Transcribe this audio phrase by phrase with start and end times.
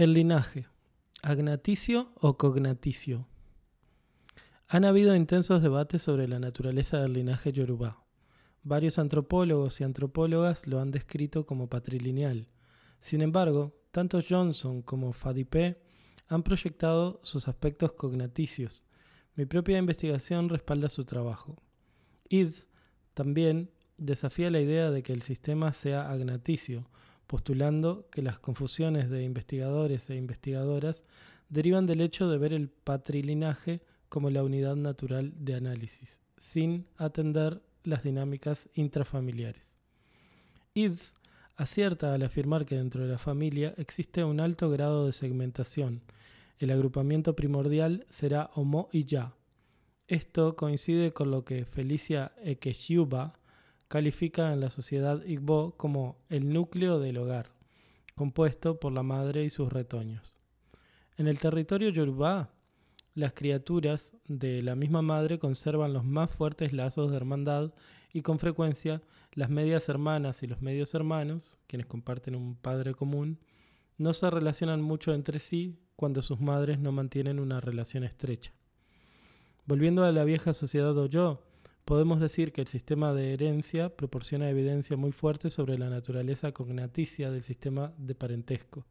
[0.00, 0.66] El linaje,
[1.20, 3.28] agnaticio o cognaticio.
[4.66, 8.02] Han habido intensos debates sobre la naturaleza del linaje yorubá.
[8.62, 12.48] Varios antropólogos y antropólogas lo han descrito como patrilineal.
[12.98, 15.82] Sin embargo, tanto Johnson como Fadipé
[16.28, 18.84] han proyectado sus aspectos cognaticios.
[19.34, 21.62] Mi propia investigación respalda su trabajo.
[22.30, 22.68] Ids
[23.12, 26.88] también desafía la idea de que el sistema sea agnaticio,
[27.30, 31.04] postulando que las confusiones de investigadores e investigadoras
[31.48, 37.62] derivan del hecho de ver el patrilinaje como la unidad natural de análisis, sin atender
[37.84, 39.76] las dinámicas intrafamiliares.
[40.74, 41.14] Ids
[41.54, 46.02] acierta al afirmar que dentro de la familia existe un alto grado de segmentación.
[46.58, 49.36] El agrupamiento primordial será Homo y Ya.
[50.08, 53.38] Esto coincide con lo que Felicia Ekeshuba
[53.90, 57.50] califica en la sociedad Igbo como el núcleo del hogar,
[58.14, 60.36] compuesto por la madre y sus retoños.
[61.16, 62.50] En el territorio Yoruba,
[63.14, 67.74] las criaturas de la misma madre conservan los más fuertes lazos de hermandad
[68.12, 69.02] y con frecuencia
[69.32, 73.40] las medias hermanas y los medios hermanos, quienes comparten un padre común,
[73.98, 78.52] no se relacionan mucho entre sí cuando sus madres no mantienen una relación estrecha.
[79.66, 81.42] Volviendo a la vieja sociedad Oyo,
[81.90, 87.32] podemos decir que el sistema de herencia proporciona evidencia muy fuerte sobre la naturaleza cognaticia
[87.32, 88.86] del sistema de parentesco.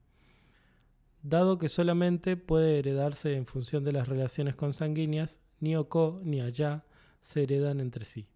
[1.23, 6.83] Dado que solamente puede heredarse en función de las relaciones consanguíneas, ni Oko ni Allá
[7.22, 8.27] se heredan entre sí.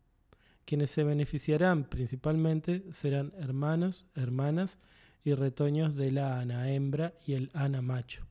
[0.64, 4.80] Quienes se beneficiarán principalmente serán hermanos, hermanas
[5.26, 8.26] y retoños de la ana hembra y el ana macho.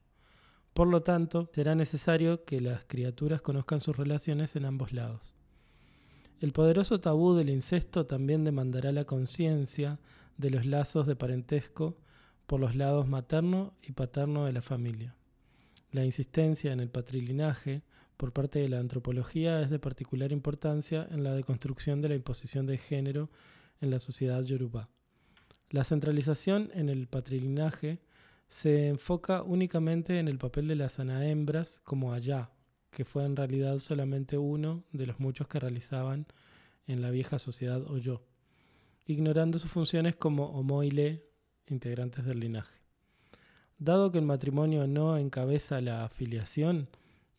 [0.73, 5.35] Por lo tanto, será necesario que las criaturas conozcan sus relaciones en ambos lados.
[6.43, 10.01] El poderoso tabú del incesto también demandará la conciencia
[10.37, 11.97] de los lazos de parentesco
[12.49, 15.15] por los lados materno y paterno de la familia.
[15.93, 17.83] La insistencia en el patrilinaje
[18.17, 22.67] por parte de la antropología es de particular importancia en la deconstrucción de la imposición
[22.67, 23.31] de género
[23.81, 24.89] en la sociedad yoruba.
[25.71, 28.01] La centralización en el patrilinaje
[28.49, 32.51] se enfoca únicamente en el papel de las anahembras como allá,
[32.93, 36.27] que fue en realidad solamente uno de los muchos que realizaban
[36.87, 38.23] en la vieja sociedad Oyo,
[39.07, 41.25] ignorando sus funciones como homoile,
[41.67, 42.79] integrantes del linaje.
[43.79, 46.89] Dado que el matrimonio no encabeza la afiliación,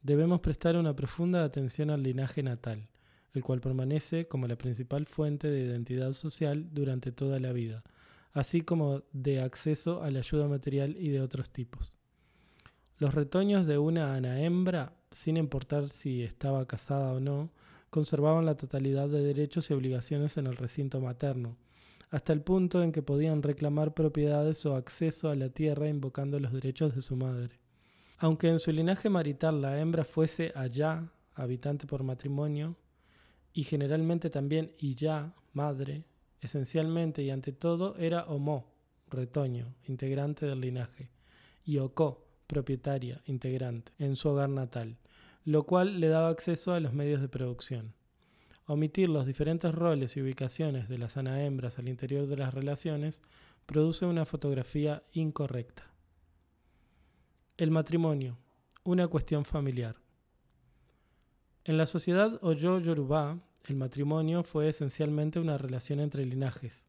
[0.01, 2.89] debemos prestar una profunda atención al linaje natal,
[3.33, 7.83] el cual permanece como la principal fuente de identidad social durante toda la vida,
[8.31, 11.95] así como de acceso a la ayuda material y de otros tipos.
[12.97, 17.49] Los retoños de una ana-hembra, sin importar si estaba casada o no,
[17.89, 21.55] conservaban la totalidad de derechos y obligaciones en el recinto materno,
[22.09, 26.51] hasta el punto en que podían reclamar propiedades o acceso a la tierra invocando los
[26.51, 27.59] derechos de su madre.
[28.17, 32.75] Aunque en su linaje marital la hembra fuese allá, habitante por matrimonio,
[33.53, 36.03] y generalmente también ya, madre,
[36.41, 38.73] esencialmente y ante todo era homo,
[39.09, 41.09] retoño, integrante del linaje,
[41.63, 44.97] y oko, propietaria, integrante, en su hogar natal,
[45.45, 47.93] lo cual le daba acceso a los medios de producción.
[48.65, 53.21] Omitir los diferentes roles y ubicaciones de las hembras al interior de las relaciones
[53.65, 55.91] produce una fotografía incorrecta.
[57.57, 58.37] El matrimonio,
[58.83, 59.97] una cuestión familiar.
[61.65, 66.83] En la sociedad Oyo Yoruba, el matrimonio fue esencialmente una relación entre linajes.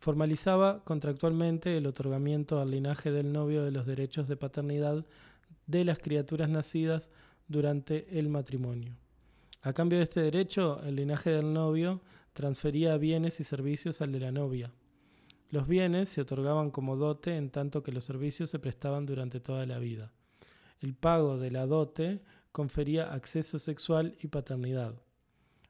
[0.00, 5.04] Formalizaba contractualmente el otorgamiento al linaje del novio de los derechos de paternidad
[5.66, 7.10] de las criaturas nacidas
[7.48, 8.96] durante el matrimonio.
[9.62, 12.00] A cambio de este derecho, el linaje del novio
[12.32, 14.72] transfería bienes y servicios al de la novia.
[15.50, 19.66] Los bienes se otorgaban como dote en tanto que los servicios se prestaban durante toda
[19.66, 20.12] la vida.
[20.80, 24.94] El pago de la dote confería acceso sexual y paternidad.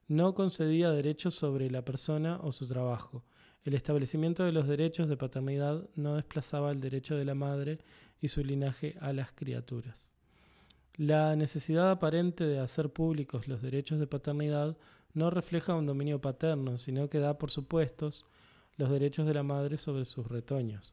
[0.09, 3.25] No concedía derechos sobre la persona o su trabajo.
[3.65, 7.79] El establecimiento de los derechos de paternidad no desplazaba el derecho de la madre
[8.21, 10.12] y su linaje a las criaturas.
[10.97, 14.77] La necesidad aparente de hacer públicos los derechos de paternidad
[15.15, 18.27] no refleja un dominio paterno, sino que da por supuestos
[18.77, 20.93] los derechos de la madre sobre sus retoños.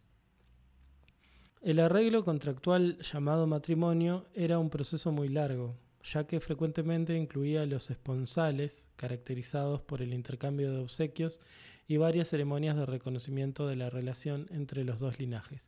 [1.62, 7.90] El arreglo contractual llamado matrimonio era un proceso muy largo, ya que frecuentemente incluía los
[7.90, 11.42] esponsales, caracterizados por el intercambio de obsequios
[11.88, 15.66] y varias ceremonias de reconocimiento de la relación entre los dos linajes.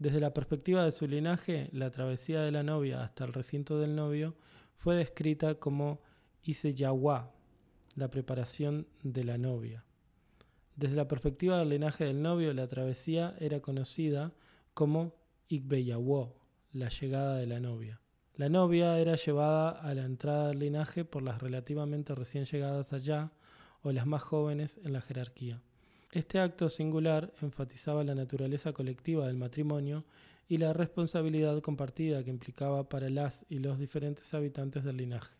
[0.00, 3.94] Desde la perspectiva de su linaje, la travesía de la novia hasta el recinto del
[3.94, 4.34] novio
[4.78, 6.00] fue descrita como
[6.42, 7.34] Iseyawa,
[7.96, 9.84] la preparación de la novia.
[10.74, 14.32] Desde la perspectiva del linaje del novio, la travesía era conocida
[14.72, 15.12] como
[15.48, 16.34] Igbeyawo,
[16.72, 18.00] la llegada de la novia.
[18.36, 23.32] La novia era llevada a la entrada del linaje por las relativamente recién llegadas allá
[23.82, 25.60] o las más jóvenes en la jerarquía.
[26.12, 30.04] Este acto singular enfatizaba la naturaleza colectiva del matrimonio
[30.48, 35.32] y la responsabilidad compartida que implicaba para las y los diferentes habitantes del linaje.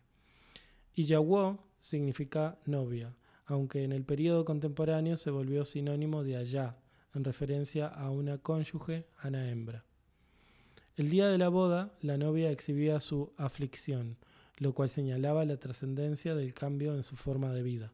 [0.95, 3.13] Iyawo significa novia,
[3.45, 6.77] aunque en el período contemporáneo se volvió sinónimo de allá,
[7.13, 9.83] en referencia a una cónyuge, una hembra.
[10.95, 14.15] El día de la boda, la novia exhibía su aflicción,
[14.57, 17.91] lo cual señalaba la trascendencia del cambio en su forma de vida.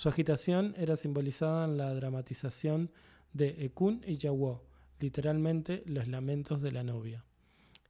[0.00, 2.90] Su agitación era simbolizada en la dramatización
[3.34, 4.64] de Ekun y Yawo,
[4.98, 7.22] literalmente los lamentos de la novia.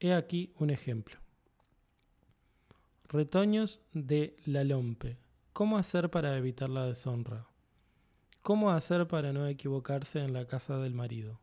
[0.01, 1.21] He aquí un ejemplo.
[3.05, 5.19] Retoños de la Lompe.
[5.53, 7.47] ¿Cómo hacer para evitar la deshonra?
[8.43, 11.39] ¿Cómo hacer para no equivocarse en la casa del marido?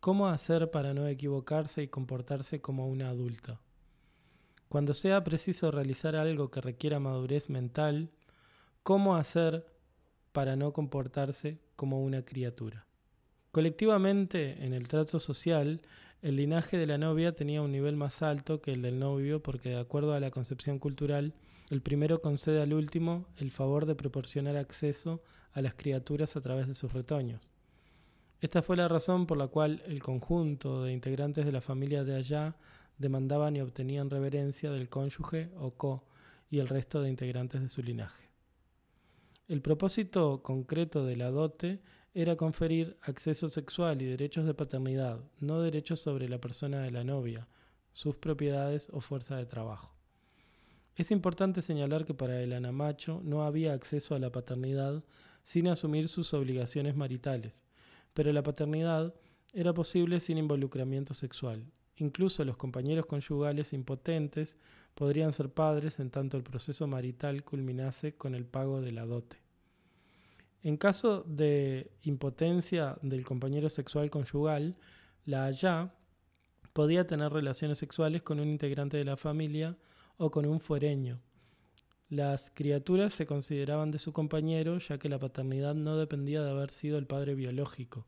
[0.00, 3.60] ¿Cómo hacer para no equivocarse y comportarse como una adulta?
[4.70, 8.10] Cuando sea preciso realizar algo que requiera madurez mental,
[8.82, 9.70] ¿cómo hacer
[10.32, 12.86] para no comportarse como una criatura?
[13.50, 15.82] Colectivamente, en el trato social,
[16.22, 19.70] el linaje de la novia tenía un nivel más alto que el del novio porque,
[19.70, 21.34] de acuerdo a la concepción cultural,
[21.68, 26.66] el primero concede al último el favor de proporcionar acceso a las criaturas a través
[26.66, 27.52] de sus retoños.
[28.40, 32.16] Esta fue la razón por la cual el conjunto de integrantes de la familia de
[32.16, 32.56] allá
[32.98, 36.04] demandaban y obtenían reverencia del cónyuge o co
[36.50, 38.31] y el resto de integrantes de su linaje.
[39.52, 41.82] El propósito concreto de la dote
[42.14, 47.04] era conferir acceso sexual y derechos de paternidad, no derechos sobre la persona de la
[47.04, 47.46] novia,
[47.92, 49.94] sus propiedades o fuerza de trabajo.
[50.96, 55.04] Es importante señalar que para el anamacho no había acceso a la paternidad
[55.44, 57.66] sin asumir sus obligaciones maritales,
[58.14, 59.14] pero la paternidad
[59.52, 61.62] era posible sin involucramiento sexual.
[61.96, 64.56] Incluso los compañeros conyugales impotentes
[64.94, 69.41] podrían ser padres en tanto el proceso marital culminase con el pago de la dote.
[70.62, 74.76] En caso de impotencia del compañero sexual conyugal,
[75.24, 75.92] la allá
[76.72, 79.76] podía tener relaciones sexuales con un integrante de la familia
[80.18, 81.20] o con un fuereño.
[82.08, 86.70] Las criaturas se consideraban de su compañero ya que la paternidad no dependía de haber
[86.70, 88.06] sido el padre biológico.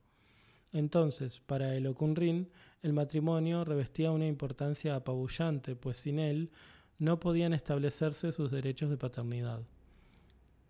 [0.73, 2.51] Entonces, para el Okunrin,
[2.83, 6.51] el matrimonio revestía una importancia apabullante, pues sin él
[6.99, 9.63] no podían establecerse sus derechos de paternidad.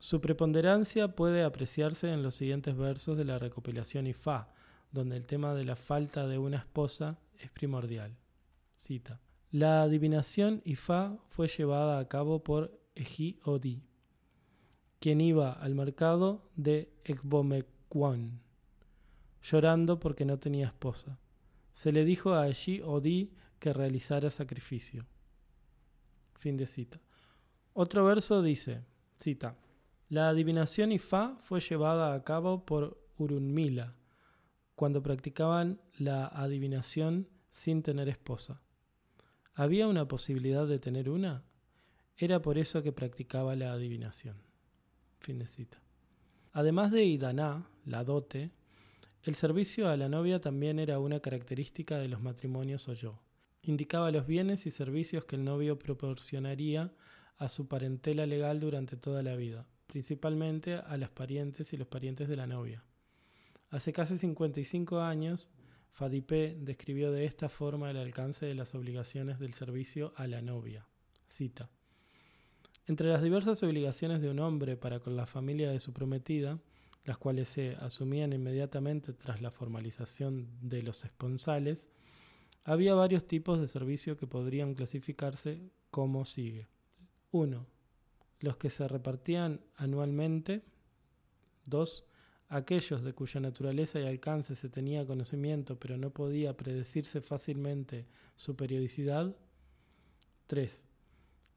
[0.04, 4.52] Su preponderancia puede apreciarse en los siguientes versos de la recopilación Ifá,
[4.92, 8.14] donde el tema de la falta de una esposa es primordial.
[8.76, 9.22] Cita.
[9.50, 13.82] La adivinación Ifá fue llevada a cabo por Eji Odi,
[15.00, 18.42] quien iba al mercado de Ekbomekwon,
[19.42, 21.18] llorando porque no tenía esposa.
[21.72, 25.06] Se le dijo a Eji Odi que realizara sacrificio.
[26.34, 27.00] Fin de cita.
[27.72, 28.84] Otro verso dice,
[29.16, 29.56] cita,
[30.08, 33.94] la adivinación Ifá fue llevada a cabo por Urunmila,
[34.74, 38.60] cuando practicaban la adivinación sin tener esposa.
[39.54, 41.44] ¿Había una posibilidad de tener una?
[42.16, 44.42] Era por eso que practicaba la adivinación.
[45.20, 45.80] Fin de cita.
[46.52, 48.50] Además de Idaná, la dote,
[49.22, 53.22] el servicio a la novia también era una característica de los matrimonios yo.
[53.62, 56.93] Indicaba los bienes y servicios que el novio proporcionaría
[57.38, 62.29] a su parentela legal durante toda la vida, principalmente a las parientes y los parientes
[62.29, 62.82] de la novia.
[63.70, 65.53] Hace casi 55 años,
[65.93, 70.89] Fadipé describió de esta forma el alcance de las obligaciones del servicio a la novia.
[71.29, 71.70] Cita.
[72.89, 76.58] Entre las diversas obligaciones de un hombre para con la familia de su prometida,
[77.05, 81.86] las cuales se asumían inmediatamente tras la formalización de los esponsales,
[82.65, 86.67] había varios tipos de servicio que podrían clasificarse como sigue.
[87.31, 87.73] 1.
[88.44, 90.63] Los que se repartían anualmente.
[91.65, 92.05] 2.
[92.51, 98.55] Aquellos de cuya naturaleza y alcance se tenía conocimiento pero no podía predecirse fácilmente su
[98.55, 99.34] periodicidad.
[100.46, 100.84] 3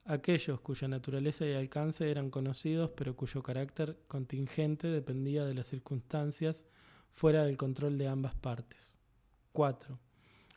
[0.06, 6.63] aquellos cuya naturaleza y alcance eran conocidos pero cuyo carácter contingente dependía de las circunstancias
[7.12, 8.96] fuera del control de ambas partes.
[9.51, 10.00] 4.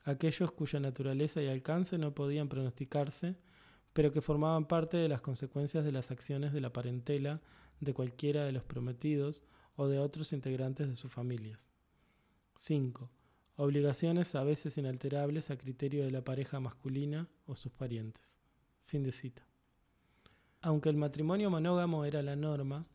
[0.04, 3.34] Aquellos cuya naturaleza y alcance no podían pronosticarse,
[3.92, 7.40] pero que formaban parte de las consecuencias de las acciones de la parentela
[7.80, 9.44] de cualquiera de los prometidos
[9.76, 11.68] o de otros integrantes de sus familias.
[12.58, 13.10] 5.
[13.56, 18.34] Obligaciones a veces inalterables a criterio de la pareja masculina o sus parientes.
[18.84, 19.46] Fin de cita.
[20.62, 22.86] Aunque el matrimonio monógamo era la norma,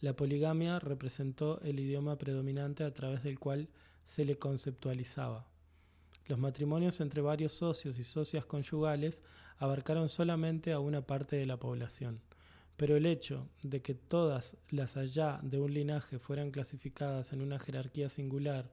[0.00, 3.68] la poligamia representó el idioma predominante a través del cual
[4.04, 5.46] se le conceptualizaba.
[6.26, 9.22] Los matrimonios entre varios socios y socias conyugales
[9.58, 12.20] abarcaron solamente a una parte de la población,
[12.76, 17.58] pero el hecho de que todas las allá de un linaje fueran clasificadas en una
[17.58, 18.70] jerarquía singular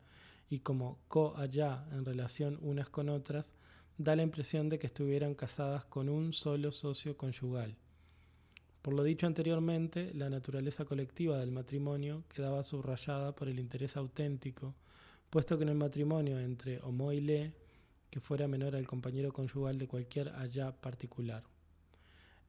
[0.49, 3.51] y como co-allá en relación unas con otras,
[3.97, 7.75] da la impresión de que estuvieran casadas con un solo socio conyugal.
[8.81, 14.73] Por lo dicho anteriormente, la naturaleza colectiva del matrimonio quedaba subrayada por el interés auténtico,
[15.29, 17.53] puesto que en el matrimonio entre homo y le,
[18.09, 21.43] que fuera menor al compañero conyugal de cualquier allá particular.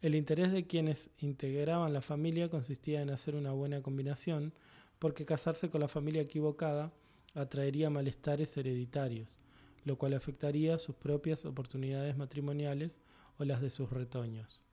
[0.01, 4.55] El interés de quienes integraban la familia consistía en hacer una buena combinación,
[4.99, 6.93] porque casarse con la familia equivocada
[7.35, 9.41] atraería malestares hereditarios,
[9.85, 13.01] lo cual afectaría sus propias oportunidades matrimoniales
[13.39, 14.65] o las de sus retoños.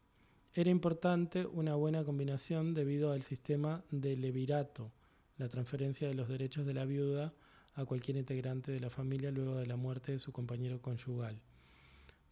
[0.54, 4.92] Era importante una buena combinación debido al sistema de levirato,
[5.38, 7.34] la transferencia de los derechos de la viuda
[7.78, 11.40] a cualquier integrante de la familia luego de la muerte de su compañero conyugal,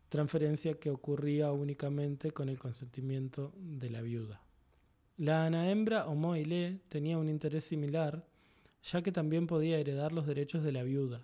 [0.09, 4.41] transferencia que ocurría únicamente con el consentimiento de la viuda.
[5.17, 8.27] La anaembra o moile tenía un interés similar,
[8.83, 11.23] ya que también podía heredar los derechos de la viuda,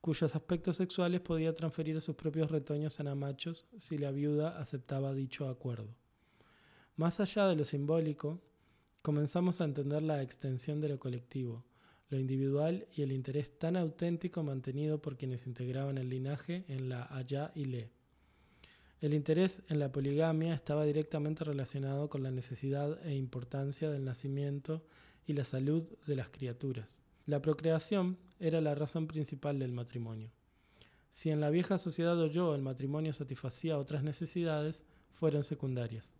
[0.00, 5.48] cuyos aspectos sexuales podía transferir a sus propios retoños anamachos si la viuda aceptaba dicho
[5.48, 5.96] acuerdo.
[6.94, 8.40] Más allá de lo simbólico,
[9.02, 11.64] comenzamos a entender la extensión de lo colectivo,
[12.12, 17.04] lo individual y el interés tan auténtico mantenido por quienes integraban el linaje en la
[17.04, 17.88] allá y le.
[19.00, 24.84] El interés en la poligamia estaba directamente relacionado con la necesidad e importancia del nacimiento
[25.26, 26.86] y la salud de las criaturas.
[27.24, 30.30] La procreación era la razón principal del matrimonio.
[31.12, 36.12] Si en la vieja sociedad oyó el matrimonio satisfacía otras necesidades, fueron secundarias.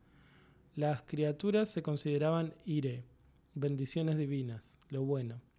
[0.75, 3.05] Las criaturas se consideraban ire,
[3.53, 5.52] bendiciones divinas, lo bueno.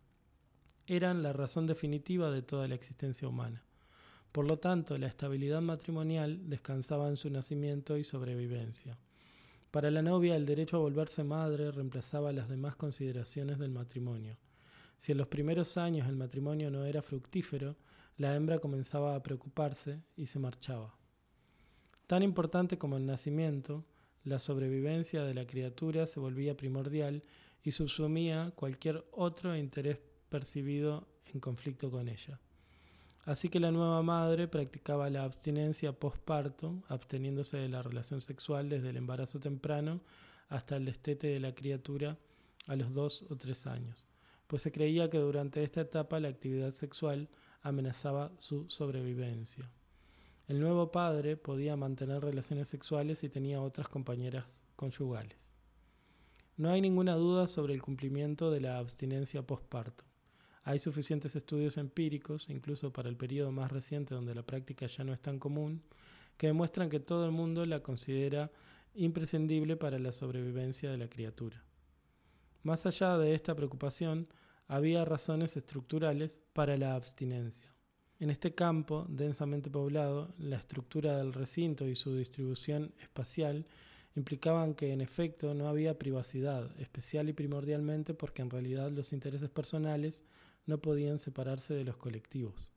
[0.86, 3.64] Eran la razón definitiva de toda la existencia humana.
[4.34, 8.98] Por lo tanto, la estabilidad matrimonial descansaba en su nacimiento y sobrevivencia.
[9.72, 14.38] Para la novia, el derecho a volverse madre reemplazaba las demás consideraciones del matrimonio.
[15.00, 17.78] Si en los primeros años el matrimonio no era fructífero,
[18.18, 20.94] la hembra comenzaba a preocuparse y se marchaba.
[22.08, 23.86] Tan importante como el nacimiento,
[24.26, 27.24] la sobrevivencia de la criatura se volvía primordial
[27.64, 29.98] y subsumía cualquier otro interés
[30.34, 32.40] percibido en conflicto con ella.
[33.26, 38.90] Así que la nueva madre practicaba la abstinencia postparto, absteniéndose de la relación sexual desde
[38.90, 40.02] el embarazo temprano
[40.50, 42.18] hasta el destete de la criatura
[42.68, 44.04] a los dos o tres años
[44.54, 47.28] pues se creía que durante esta etapa la actividad sexual
[47.64, 49.68] amenazaba su sobrevivencia.
[50.48, 55.40] El nuevo padre podía mantener relaciones sexuales y tenía otras compañeras conyugales.
[56.56, 60.04] No hay ninguna duda sobre el cumplimiento de la abstinencia postparto.
[60.66, 65.14] Hay suficientes estudios empíricos, incluso para el periodo más reciente donde la práctica ya no
[65.14, 65.82] es tan común,
[66.38, 68.50] que demuestran que todo el mundo la considera
[68.96, 71.64] imprescindible para la sobrevivencia de la criatura.
[72.64, 74.28] Más allá de esta preocupación,
[74.68, 77.74] había razones estructurales para la abstinencia.
[78.20, 83.66] En este campo densamente poblado, la estructura del recinto y su distribución espacial
[84.16, 89.50] implicaban que en efecto no había privacidad, especial y primordialmente porque en realidad los intereses
[89.50, 90.24] personales
[90.66, 92.70] no podían separarse de los colectivos.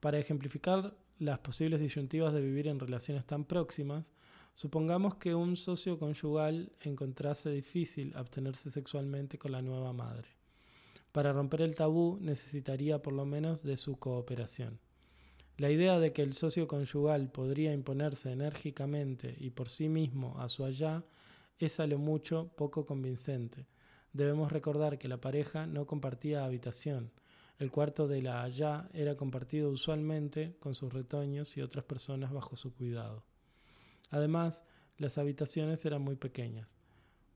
[0.00, 4.12] Para ejemplificar las posibles disyuntivas de vivir en relaciones tan próximas,
[4.54, 10.28] supongamos que un socio conyugal encontrase difícil abstenerse sexualmente con la nueva madre.
[11.12, 14.78] Para romper el tabú necesitaría por lo menos de su cooperación.
[15.56, 20.50] La idea de que el socio conyugal podría imponerse enérgicamente y por sí mismo a
[20.50, 21.02] su allá
[21.58, 23.66] es a lo mucho poco convincente.
[24.16, 27.10] Debemos recordar que la pareja no compartía habitación.
[27.58, 32.56] El cuarto de la allá era compartido usualmente con sus retoños y otras personas bajo
[32.56, 33.24] su cuidado.
[34.08, 34.62] Además,
[34.96, 36.66] las habitaciones eran muy pequeñas.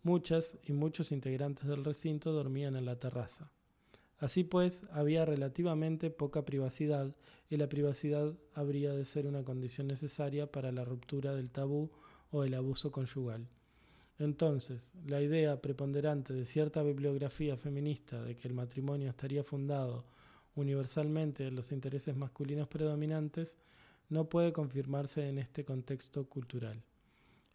[0.02, 3.50] Muchas y muchos integrantes del recinto dormían en la terraza.
[4.16, 7.14] Así pues, había relativamente poca privacidad
[7.50, 11.90] y la privacidad habría de ser una condición necesaria para la ruptura del tabú
[12.30, 13.50] o el abuso conyugal.
[14.20, 20.04] Entonces, la idea preponderante de cierta bibliografía feminista de que el matrimonio estaría fundado
[20.54, 23.56] universalmente en los intereses masculinos predominantes
[24.10, 26.82] no puede confirmarse en este contexto cultural.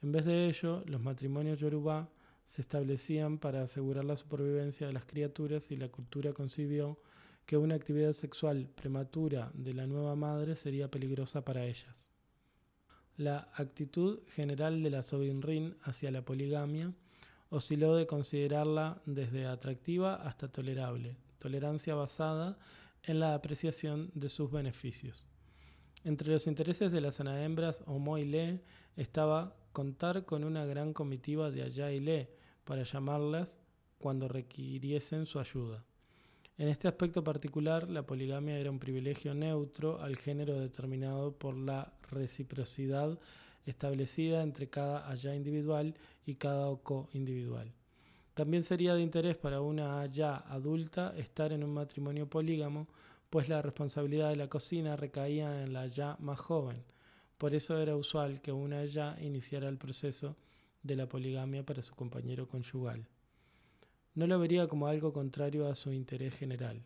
[0.01, 2.09] En vez de ello, los matrimonios yoruba
[2.47, 6.97] se establecían para asegurar la supervivencia de las criaturas y la cultura concibió
[7.45, 12.04] que una actividad sexual prematura de la nueva madre sería peligrosa para ellas.
[13.17, 16.93] La actitud general de la Sobinrin hacia la poligamia
[17.49, 22.57] osciló de considerarla desde atractiva hasta tolerable, tolerancia basada
[23.03, 25.25] en la apreciación de sus beneficios.
[26.03, 28.59] Entre los intereses de las anaembras Le
[28.97, 32.29] estaba contar con una gran comitiva de allá y le
[32.63, 33.57] para llamarlas
[33.97, 35.83] cuando requiriesen su ayuda.
[36.57, 41.91] En este aspecto particular, la poligamia era un privilegio neutro al género determinado por la
[42.09, 43.19] reciprocidad
[43.65, 45.95] establecida entre cada allá individual
[46.25, 47.71] y cada oco individual.
[48.33, 52.87] También sería de interés para una allá adulta estar en un matrimonio polígamo,
[53.29, 56.83] pues la responsabilidad de la cocina recaía en la allá más joven.
[57.37, 60.35] Por eso era usual que una allá iniciara el proceso
[60.83, 63.07] de la poligamia para su compañero conyugal
[64.15, 66.81] no lo vería como algo contrario a su interés general.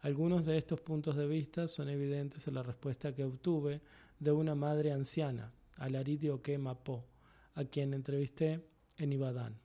[0.00, 3.82] Algunos de estos puntos de vista son evidentes en la respuesta que obtuve
[4.20, 7.06] de una madre anciana, Alaridi Oke Mapo,
[7.54, 8.64] a quien entrevisté
[8.98, 9.58] en Ibadán.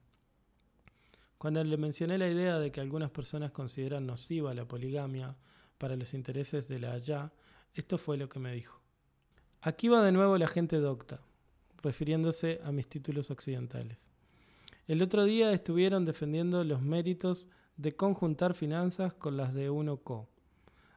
[1.37, 5.35] Cuando le mencioné la idea de que algunas personas consideran nociva la poligamia
[5.77, 7.33] para los intereses de la allá,
[7.73, 8.79] esto fue lo que me dijo.
[9.61, 11.19] Aquí va de nuevo la gente docta,
[11.83, 14.07] refiriéndose a mis títulos occidentales.
[14.87, 20.29] El otro día estuvieron defendiendo los méritos de conjuntar finanzas con las de uno co.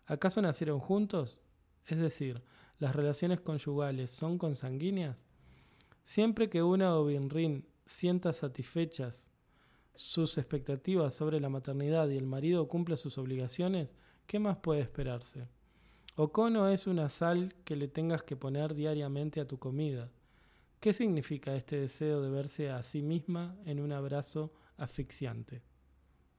[0.07, 1.41] ¿Acaso nacieron juntos?
[1.87, 2.43] Es decir,
[2.79, 5.27] ¿las relaciones conyugales son consanguíneas?
[6.05, 9.31] Siempre que una o Binrin sienta satisfechas
[9.95, 13.89] sus expectativas sobre la maternidad y el marido cumpla sus obligaciones,
[14.27, 15.49] ¿qué más puede esperarse?
[16.15, 20.11] Oco no es una sal que le tengas que poner diariamente a tu comida.
[20.81, 25.63] ¿Qué significa este deseo de verse a sí misma en un abrazo asfixiante?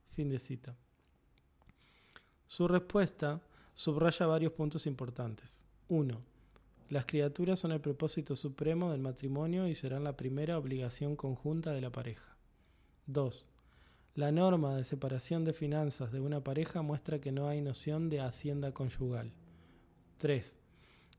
[0.08, 0.76] Fin de cita.
[2.46, 3.42] Su respuesta
[3.74, 5.64] subraya varios puntos importantes.
[5.90, 6.18] 1.
[6.88, 11.82] Las criaturas son el propósito supremo del matrimonio y serán la primera obligación conjunta de
[11.82, 12.36] la pareja.
[13.06, 13.46] 2.
[14.14, 18.20] La norma de separación de finanzas de una pareja muestra que no hay noción de
[18.20, 19.32] hacienda conyugal.
[20.16, 20.56] 3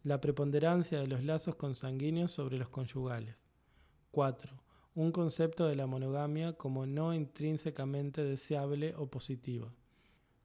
[0.04, 3.48] la preponderancia de los lazos consanguíneos sobre los conyugales.
[4.10, 4.52] 4.
[4.96, 9.72] Un concepto de la monogamia como no intrínsecamente deseable o positiva.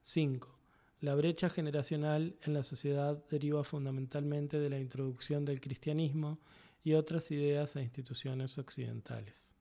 [0.03, 0.56] 5.
[1.01, 6.39] La brecha generacional en la sociedad deriva fundamentalmente de la introducción del cristianismo
[6.83, 9.53] y otras ideas e instituciones occidentales.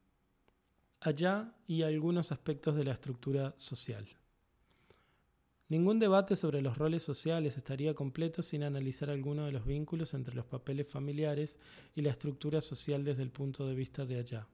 [1.02, 4.08] Allá y algunos aspectos de la estructura social.
[5.68, 10.36] Ningún debate sobre los roles sociales estaría completo sin analizar alguno de los vínculos entre
[10.36, 11.58] los papeles familiares
[11.96, 14.48] y la estructura social desde el punto de vista de allá.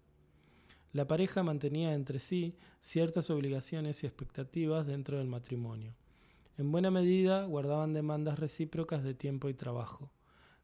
[0.93, 5.93] La pareja mantenía entre sí ciertas obligaciones y expectativas dentro del matrimonio.
[6.61, 10.11] En buena medida guardaban demandas recíprocas de tiempo y trabajo.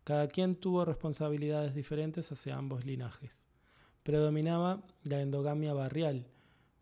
[0.04, 3.48] Cada quien tuvo responsabilidades diferentes hacia ambos linajes.
[4.04, 6.28] Predominaba la endogamia barrial,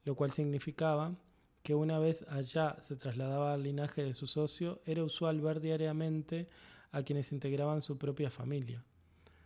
[0.04, 1.16] lo cual significaba
[1.64, 6.50] que una vez allá se trasladaba al linaje de su socio, era usual ver diariamente
[6.92, 8.84] a quienes integraban su propia familia.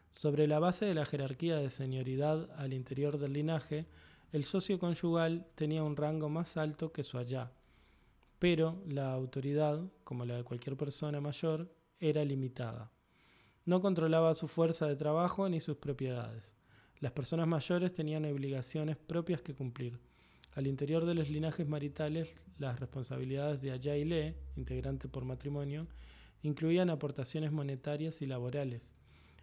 [0.10, 3.86] Sobre la base de la jerarquía de señoridad al interior del linaje,
[4.32, 7.51] el socio conyugal tenía un rango más alto que su allá,
[8.39, 12.91] pero la autoridad, como la de cualquier persona mayor, era limitada.
[13.65, 16.56] No controlaba su fuerza de trabajo ni sus propiedades.
[16.99, 19.99] Las personas mayores tenían obligaciones propias que cumplir
[20.54, 25.88] al interior de los linajes maritales, las responsabilidades de Allá y Le, integrante por matrimonio,
[26.41, 28.93] incluían aportaciones monetarias y laborales.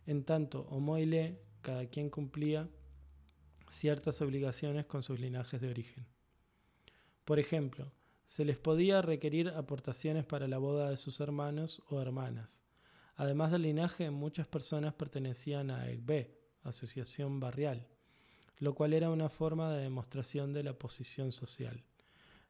[0.07, 2.69] En tanto, Homo y Le, cada quien cumplía
[3.69, 6.07] ciertas obligaciones con sus linajes de origen.
[7.25, 7.91] Por ejemplo,
[8.27, 12.65] se les podía requerir aportaciones para la boda de sus hermanos o hermanas.
[13.15, 16.29] Además del linaje, muchas personas pertenecían a EGB,
[16.63, 17.89] Asociación Barrial
[18.59, 21.85] lo cual era una forma de demostración de la posición social.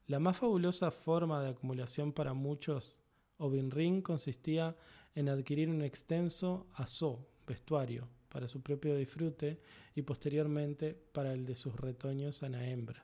[0.07, 3.01] La más fabulosa forma de acumulación para muchos
[3.37, 4.75] o binrin consistía
[5.15, 9.59] en adquirir un extenso aso, vestuario, para su propio disfrute
[9.95, 13.03] y posteriormente para el de sus retoños anaembras.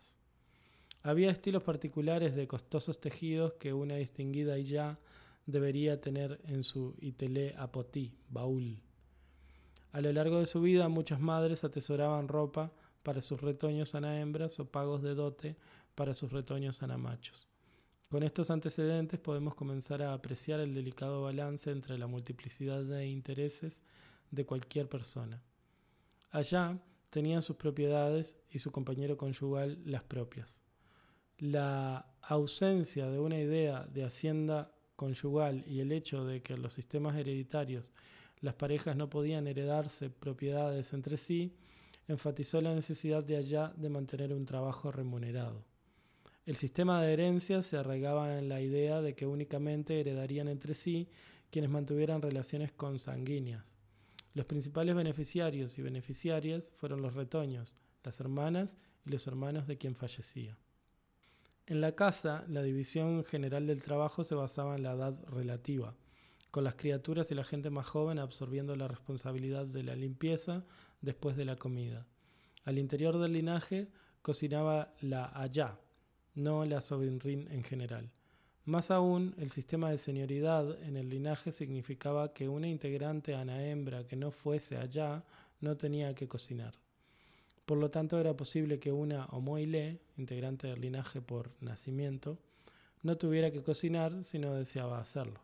[1.05, 4.97] Había estilos particulares de costosos tejidos que una distinguida ya
[5.45, 8.81] debería tener en su itelé apotí, baúl.
[9.91, 12.71] A lo largo de su vida muchas madres atesoraban ropa
[13.03, 15.57] para sus retoños hembras o pagos de dote
[15.93, 17.49] para sus retoños anamachos.
[18.09, 23.81] Con estos antecedentes podemos comenzar a apreciar el delicado balance entre la multiplicidad de intereses
[24.31, 25.43] de cualquier persona.
[26.31, 30.63] Allá tenían sus propiedades y su compañero conyugal las propias.
[31.45, 37.17] La ausencia de una idea de hacienda conyugal y el hecho de que los sistemas
[37.17, 37.91] hereditarios
[38.39, 41.53] las parejas no podían heredarse propiedades entre sí
[42.07, 45.65] enfatizó la necesidad de allá de mantener un trabajo remunerado.
[46.45, 51.09] El sistema de herencia se arraigaba en la idea de que únicamente heredarían entre sí
[51.51, 53.75] quienes mantuvieran relaciones consanguíneas.
[54.33, 59.93] Los principales beneficiarios y beneficiarias fueron los retoños, las hermanas y los hermanos de quien
[59.93, 60.57] fallecía.
[61.65, 65.95] En la casa, la división general del trabajo se basaba en la edad relativa,
[66.51, 70.65] con las criaturas y la gente más joven absorbiendo la responsabilidad de la limpieza
[70.99, 72.05] después de la comida.
[72.65, 73.87] Al interior del linaje
[74.21, 75.79] cocinaba la allá,
[76.35, 78.11] no la sobrinrin en general.
[78.65, 84.05] Más aún, el sistema de senioridad en el linaje significaba que una integrante ana hembra
[84.05, 85.23] que no fuese allá
[85.61, 86.82] no tenía que cocinar.
[87.65, 92.37] Por lo tanto, era posible que una homoile, integrante del linaje por nacimiento,
[93.03, 95.39] no tuviera que cocinar si no deseaba hacerlo.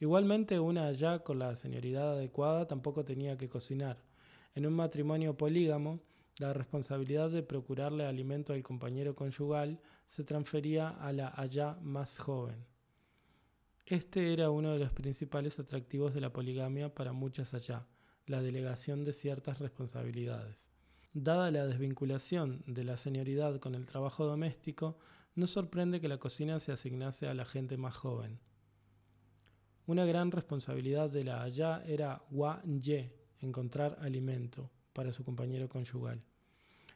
[0.00, 3.98] Igualmente, una allá con la senioridad adecuada tampoco tenía que cocinar.
[4.54, 6.00] En un matrimonio polígamo,
[6.38, 12.64] la responsabilidad de procurarle alimento al compañero conyugal se transfería a la allá más joven.
[13.86, 17.86] Este era uno de los principales atractivos de la poligamia para muchas allá,
[18.26, 20.75] la delegación de ciertas responsabilidades.
[21.18, 24.98] Dada la desvinculación de la senioridad con el trabajo doméstico,
[25.34, 28.38] no sorprende que la cocina se asignase a la gente más joven.
[29.86, 36.22] Una gran responsabilidad de la allá era wa ye, encontrar alimento para su compañero conyugal.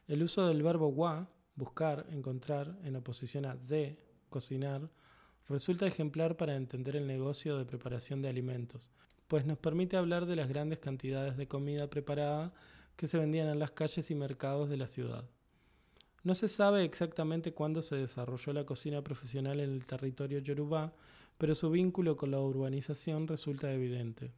[0.07, 4.91] El uso del verbo wa, buscar, encontrar, en oposición a ze, cocinar,
[5.49, 8.91] resulta ejemplar para entender el negocio de preparación de alimentos,
[9.29, 12.53] pues nos permite hablar de las grandes cantidades de comida preparada
[12.97, 15.25] que se vendían en las calles y mercados de la ciudad.
[16.23, 20.93] No se sabe exactamente cuándo se desarrolló la cocina profesional en el territorio yorubá,
[21.39, 24.33] pero su vínculo con la urbanización resulta evidente.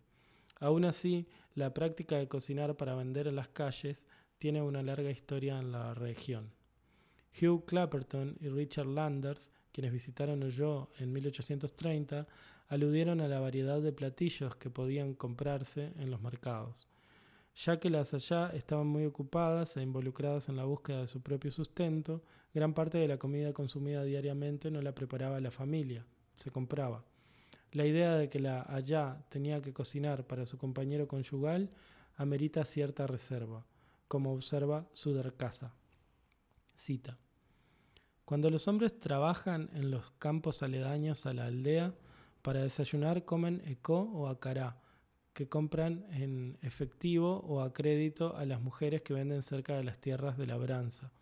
[0.61, 4.07] Aún así, la práctica de cocinar para vender en las calles
[4.39, 6.53] tiene una larga historia en la región.
[7.41, 12.29] Hugh Clapperton y Richard Landers, quienes visitaron Uyo en 1830,
[12.69, 16.87] aludieron a la variedad de platillos que podían comprarse en los mercados.
[17.55, 21.51] Ya que las allá estaban muy ocupadas e involucradas en la búsqueda de su propio
[21.51, 22.23] sustento,
[22.55, 27.05] gran parte de la comida consumida diariamente no la preparaba la familia, se compraba.
[27.73, 31.71] La idea de que la allá tenía que cocinar para su compañero conyugal
[32.17, 33.65] amerita cierta reserva,
[34.09, 35.75] como observa Sudarkasa.
[36.77, 37.19] Cita.
[38.25, 41.95] Cuando los hombres trabajan en los campos aledaños a la aldea,
[42.43, 44.77] para desayunar comen eco o acará,
[45.33, 49.99] que compran en efectivo o a crédito a las mujeres que venden cerca de las
[49.99, 51.13] tierras de labranza.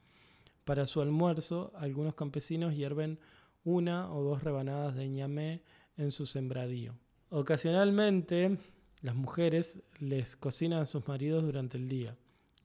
[0.64, 3.18] Para su almuerzo, algunos campesinos hierven
[3.64, 5.62] una o dos rebanadas de ñamé
[5.96, 6.94] en su sembradío.
[7.29, 8.59] Ocasionalmente,
[9.01, 12.16] las mujeres les cocinan a sus maridos durante el día.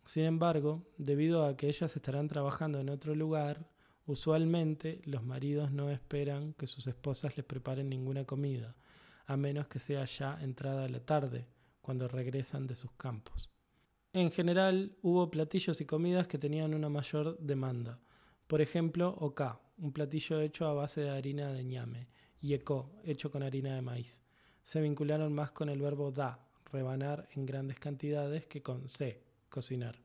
[0.05, 3.67] Sin embargo, debido a que ellas estarán trabajando en otro lugar,
[4.05, 8.75] usualmente los maridos no esperan que sus esposas les preparen ninguna comida,
[9.27, 11.45] a menos que sea ya entrada la tarde,
[11.81, 13.51] cuando regresan de sus campos.
[14.13, 17.99] En general, hubo platillos y comidas que tenían una mayor demanda.
[18.47, 22.07] Por ejemplo, oka, un platillo hecho a base de harina de ñame,
[22.41, 24.21] y eco, hecho con harina de maíz.
[24.63, 26.39] Se vincularon más con el verbo da,
[26.71, 29.99] rebanar en grandes cantidades, que con se, cocinar.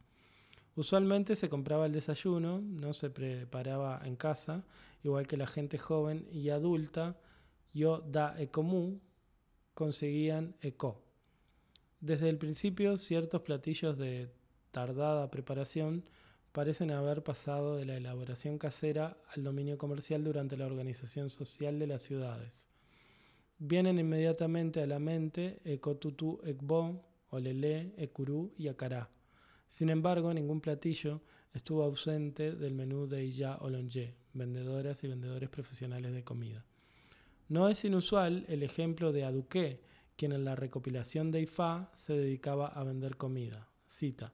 [0.77, 4.65] Usualmente se compraba el desayuno, no se preparaba en casa,
[5.03, 7.17] igual que la gente joven y adulta,
[7.73, 8.99] yo da ecomu,
[9.75, 11.03] conseguían eco.
[12.01, 14.31] Desde el principio, ciertos platillos de
[14.71, 16.05] tardada preparación
[16.53, 21.87] parecen haber pasado de la elaboración casera al dominio comercial durante la organización social de
[21.87, 22.67] las ciudades.
[23.59, 29.11] Vienen inmediatamente a la mente Ekotutu Ekbo, Olele, Ekuru y Acará.
[29.69, 31.21] Sin embargo, ningún platillo
[31.53, 36.65] estuvo ausente del menú de Iya Olonje, vendedoras y vendedores profesionales de comida.
[37.51, 39.81] No es inusual el ejemplo de Aduque,
[40.15, 43.67] quien en la recopilación de Ifá se dedicaba a vender comida.
[43.89, 44.33] Cita.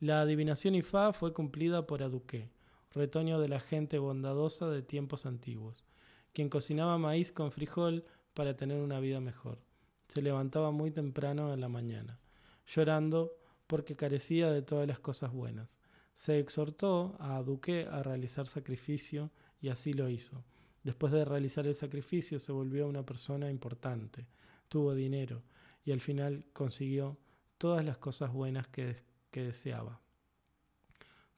[0.00, 2.50] La adivinación Ifá fue cumplida por Aduque,
[2.90, 5.84] retoño de la gente bondadosa de tiempos antiguos,
[6.32, 9.60] quien cocinaba maíz con frijol para tener una vida mejor.
[10.08, 12.18] Se levantaba muy temprano en la mañana,
[12.66, 13.36] llorando
[13.68, 15.78] porque carecía de todas las cosas buenas.
[16.14, 20.42] Se exhortó a Aduque a realizar sacrificio y así lo hizo.
[20.82, 24.26] Después de realizar el sacrificio se volvió una persona importante,
[24.68, 25.42] tuvo dinero
[25.84, 27.18] y al final consiguió
[27.58, 28.96] todas las cosas buenas que
[29.32, 30.00] deseaba.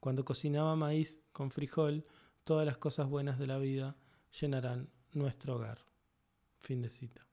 [0.00, 2.04] Cuando cocinaba maíz con frijol,
[2.44, 3.96] todas las cosas buenas de la vida
[4.38, 5.78] llenarán nuestro hogar.
[6.60, 7.26] Fin de cita.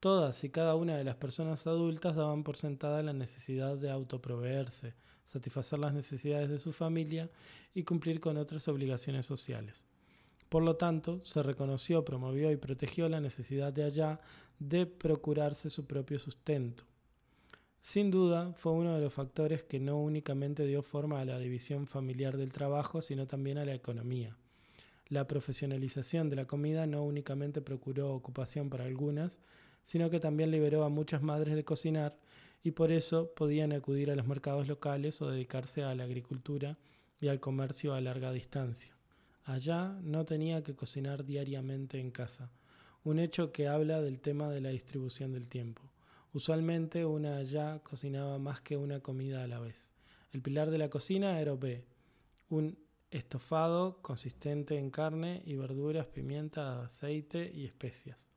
[0.00, 4.94] Todas y cada una de las personas adultas daban por sentada la necesidad de autoproveerse,
[5.24, 7.30] satisfacer las necesidades de su familia
[7.72, 9.82] y cumplir con otras obligaciones sociales.
[10.54, 14.20] Por lo tanto, se reconoció, promovió y protegió la necesidad de allá
[14.60, 16.84] de procurarse su propio sustento.
[17.80, 21.88] Sin duda, fue uno de los factores que no únicamente dio forma a la división
[21.88, 24.36] familiar del trabajo, sino también a la economía.
[25.08, 29.40] La profesionalización de la comida no únicamente procuró ocupación para algunas,
[29.82, 32.16] sino que también liberó a muchas madres de cocinar
[32.62, 36.78] y por eso podían acudir a los mercados locales o dedicarse a la agricultura
[37.20, 38.93] y al comercio a larga distancia.
[39.44, 42.50] Allá no tenía que cocinar diariamente en casa,
[43.04, 45.82] un hecho que habla del tema de la distribución del tiempo.
[46.32, 49.90] Usualmente una allá cocinaba más que una comida a la vez.
[50.32, 51.84] El pilar de la cocina era B,
[52.48, 52.78] un
[53.10, 58.30] estofado consistente en carne y verduras, pimienta, aceite y especias.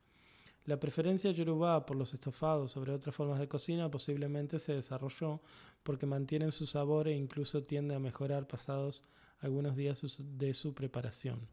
[0.66, 5.40] La preferencia yoruba por los estofados sobre otras formas de cocina posiblemente se desarrolló
[5.82, 9.02] porque mantienen su sabor e incluso tiende a mejorar pasados
[9.40, 11.48] algunos días de su preparación.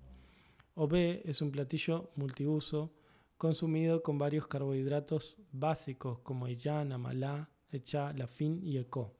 [0.73, 2.91] Obe es un platillo multiuso
[3.37, 9.13] consumido con varios carbohidratos básicos como illán, amalá, echa, lafín y eco.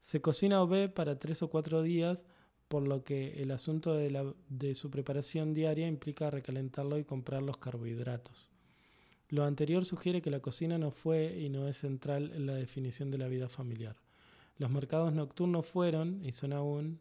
[0.00, 2.26] Se cocina obe para tres o cuatro días,
[2.68, 7.58] por lo que el asunto de, de su preparación diaria implica recalentarlo y comprar los
[7.58, 8.50] carbohidratos.
[9.28, 13.10] Lo anterior sugiere que la cocina no fue y no es central en la definición
[13.10, 13.96] de la vida familiar.
[14.58, 17.00] Los mercados nocturnos fueron, y son aún,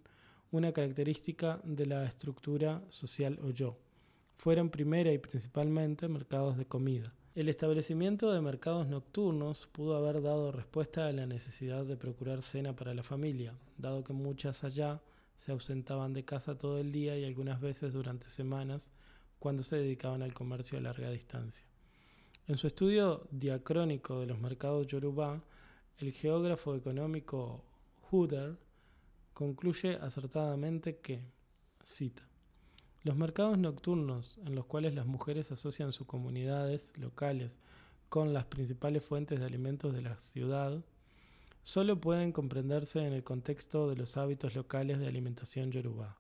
[0.53, 3.75] una característica de la estructura social o yo.
[4.35, 7.11] Fueron primera y principalmente mercados de comida.
[7.33, 12.75] El establecimiento de mercados nocturnos pudo haber dado respuesta a la necesidad de procurar cena
[12.75, 15.01] para la familia, dado que muchas allá
[15.35, 18.91] se ausentaban de casa todo el día y algunas veces durante semanas
[19.39, 21.65] cuando se dedicaban al comercio a larga distancia.
[22.47, 25.41] En su estudio diacrónico de los mercados yoruba,
[25.97, 27.63] el geógrafo económico
[28.11, 28.55] Huder
[29.33, 31.21] concluye acertadamente que,
[31.83, 32.23] cita,
[33.03, 37.59] los mercados nocturnos en los cuales las mujeres asocian sus comunidades locales
[38.09, 40.83] con las principales fuentes de alimentos de la ciudad,
[41.63, 46.17] solo pueden comprenderse en el contexto de los hábitos locales de alimentación yoruba.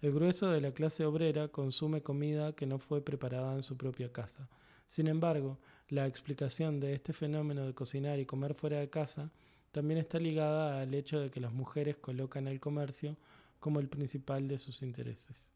[0.00, 4.12] El grueso de la clase obrera consume comida que no fue preparada en su propia
[4.12, 4.48] casa,
[4.86, 9.30] sin embargo, la explicación de este fenómeno de cocinar y comer fuera de casa
[9.72, 13.16] también está ligada al hecho de que las mujeres colocan el comercio
[13.60, 15.48] como el principal de sus intereses.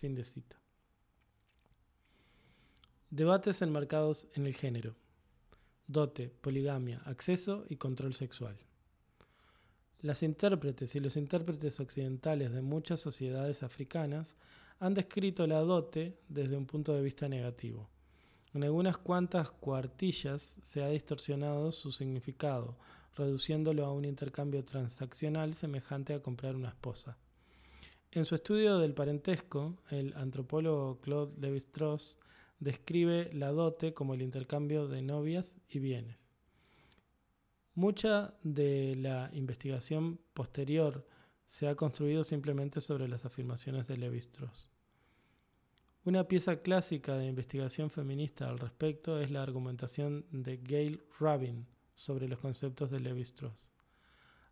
[0.00, 0.56] Fin de cita.
[3.10, 4.94] Debates enmarcados en el género.
[5.86, 8.56] Dote, poligamia, acceso y control sexual.
[10.00, 14.34] Las intérpretes y los intérpretes occidentales de muchas sociedades africanas
[14.78, 17.88] han descrito la dote desde un punto de vista negativo.
[18.52, 22.76] En algunas cuantas cuartillas se ha distorsionado su significado,
[23.16, 27.16] reduciéndolo a un intercambio transaccional semejante a comprar una esposa.
[28.12, 32.18] En su estudio del parentesco, el antropólogo Claude Lévi-Strauss
[32.60, 36.24] describe la dote como el intercambio de novias y bienes.
[37.74, 41.06] Mucha de la investigación posterior
[41.46, 44.70] se ha construido simplemente sobre las afirmaciones de Lévi-Strauss.
[46.04, 52.28] Una pieza clásica de investigación feminista al respecto es la argumentación de Gail Rabin sobre
[52.28, 53.68] los conceptos de Levi-Strauss.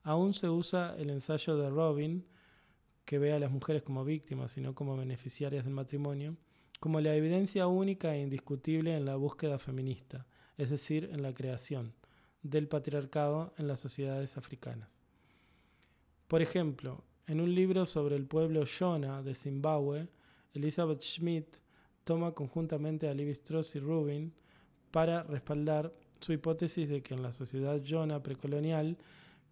[0.02, 2.26] Aún se usa el ensayo de Robin,
[3.04, 6.37] que ve a las mujeres como víctimas y no como beneficiarias del matrimonio,
[6.80, 10.26] como la evidencia única e indiscutible en la búsqueda feminista,
[10.59, 11.94] es decir, en la creación
[12.42, 14.90] del patriarcado en las sociedades africanas.
[16.28, 20.09] Por ejemplo, en un libro sobre el pueblo Shona de Zimbabue,
[20.52, 21.57] Elizabeth Schmidt
[22.04, 24.35] toma conjuntamente a Levi Strauss y Rubin
[24.90, 25.92] para respaldar
[26.24, 28.96] su hipótesis de que en la sociedad Jona precolonial,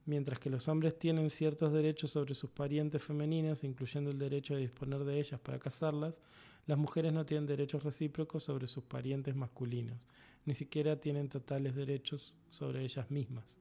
[0.07, 4.63] mientras que los hombres tienen ciertos derechos sobre sus parientes femeninas, incluyendo el derecho de
[4.63, 6.15] disponer de ellas para casarlas,
[6.67, 10.09] las mujeres no tienen derechos recíprocos sobre sus parientes masculinos,
[10.47, 13.59] ni siquiera tienen totales derechos sobre ellas mismas.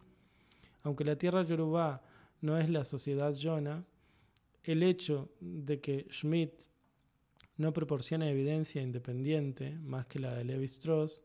[0.84, 2.02] Aunque la tierra yoruba
[2.40, 3.84] no es la sociedad Jona,
[4.64, 6.54] el hecho de que Schmidt
[7.58, 11.24] no proporciona evidencia independiente, más que la de Levi Strauss,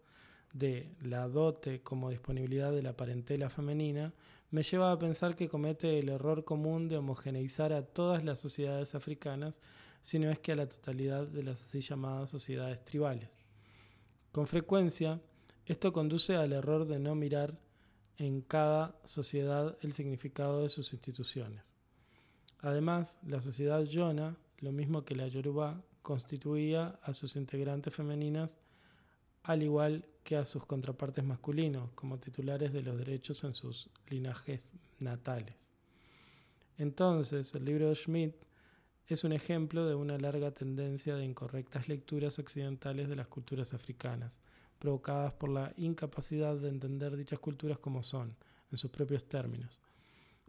[0.58, 4.12] de la dote como disponibilidad de la parentela femenina,
[4.50, 8.94] me lleva a pensar que comete el error común de homogeneizar a todas las sociedades
[8.94, 9.60] africanas,
[10.02, 13.28] si no es que a la totalidad de las así llamadas sociedades tribales.
[14.32, 15.20] Con frecuencia,
[15.66, 17.58] esto conduce al error de no mirar
[18.18, 21.74] en cada sociedad el significado de sus instituciones.
[22.60, 28.58] Además, la sociedad Yona, lo mismo que la Yoruba, constituía a sus integrantes femeninas
[29.46, 34.74] al igual que a sus contrapartes masculinos, como titulares de los derechos en sus linajes
[34.98, 35.54] natales.
[36.78, 38.34] Entonces, el libro de Schmidt
[39.06, 44.42] es un ejemplo de una larga tendencia de incorrectas lecturas occidentales de las culturas africanas,
[44.80, 48.34] provocadas por la incapacidad de entender dichas culturas como son,
[48.72, 49.80] en sus propios términos.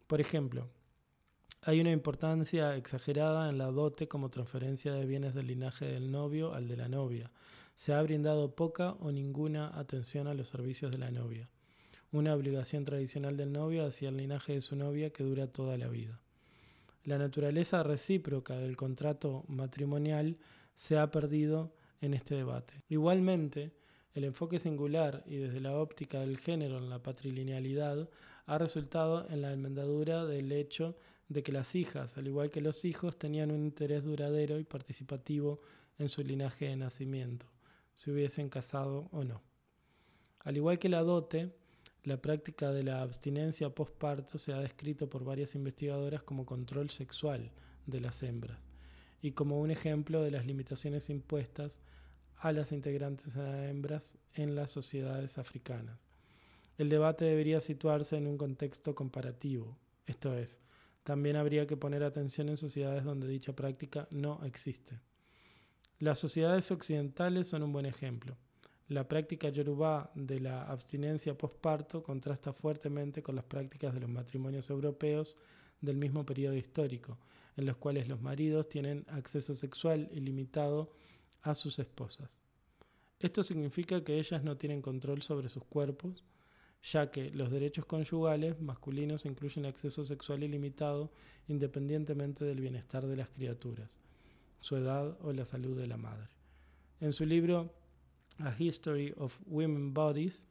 [0.08, 0.68] Por ejemplo,
[1.62, 6.54] hay una importancia exagerada en la dote como transferencia de bienes del linaje del novio
[6.54, 7.30] al de la novia.
[7.76, 11.50] Se ha brindado poca o ninguna atención a los servicios de la novia,
[12.12, 15.90] una obligación tradicional del novio hacia el linaje de su novia que dura toda la
[15.90, 16.22] vida.
[17.04, 20.38] La naturaleza recíproca del contrato matrimonial
[20.74, 22.84] se ha perdido en este debate.
[22.88, 23.74] Igualmente,
[24.14, 28.10] el enfoque singular y desde la óptica del género en la patrilinealidad
[28.46, 30.96] ha resultado en la enmendadura del hecho
[31.30, 35.60] de que las hijas, al igual que los hijos, tenían un interés duradero y participativo
[35.98, 37.46] en su linaje de nacimiento,
[37.96, 39.42] si hubiesen casado o no.
[40.40, 41.52] Al igual que la dote,
[42.04, 47.52] la práctica de la abstinencia postparto se ha descrito por varias investigadoras como control sexual
[47.86, 48.60] de las hembras
[49.22, 51.80] y como un ejemplo de las limitaciones impuestas
[52.38, 56.00] a las integrantes a hembras en las sociedades africanas.
[56.78, 60.60] El debate debería situarse en un contexto comparativo, esto es,
[61.08, 65.00] también habría que poner atención en sociedades donde dicha práctica no existe.
[66.00, 68.36] Las sociedades occidentales son un buen ejemplo.
[68.90, 74.70] La práctica yorubá de la abstinencia postparto contrasta fuertemente con las prácticas de los matrimonios
[74.70, 75.38] europeos
[75.80, 77.18] del mismo periodo histórico,
[77.56, 80.92] en los cuales los maridos tienen acceso sexual ilimitado
[81.42, 82.38] a sus esposas.
[83.18, 86.26] Esto significa que ellas no tienen control sobre sus cuerpos,
[86.84, 91.12] ya que los derechos conyugales masculinos incluyen acceso sexual ilimitado
[91.48, 94.00] independientemente del bienestar de las criaturas,
[94.60, 96.30] su edad o la salud de la madre.
[97.00, 97.74] En su libro
[98.40, 100.44] A History of Women Bodies,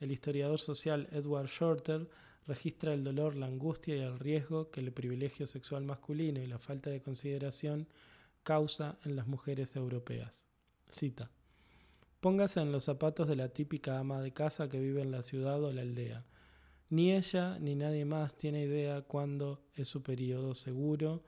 [0.00, 2.08] el historiador social Edward Shorter
[2.46, 6.58] registra el dolor, la angustia y el riesgo que el privilegio sexual masculino y la
[6.58, 7.86] falta de consideración
[8.42, 10.44] causa en las mujeres europeas.
[10.90, 11.30] Cita.
[12.22, 15.60] Póngase en los zapatos de la típica ama de casa que vive en la ciudad
[15.60, 16.24] o la aldea.
[16.88, 21.24] Ni ella ni nadie más tiene idea cuándo es su periodo seguro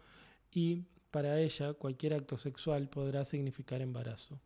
[0.52, 4.40] y para ella cualquier acto sexual podrá significar embarazo.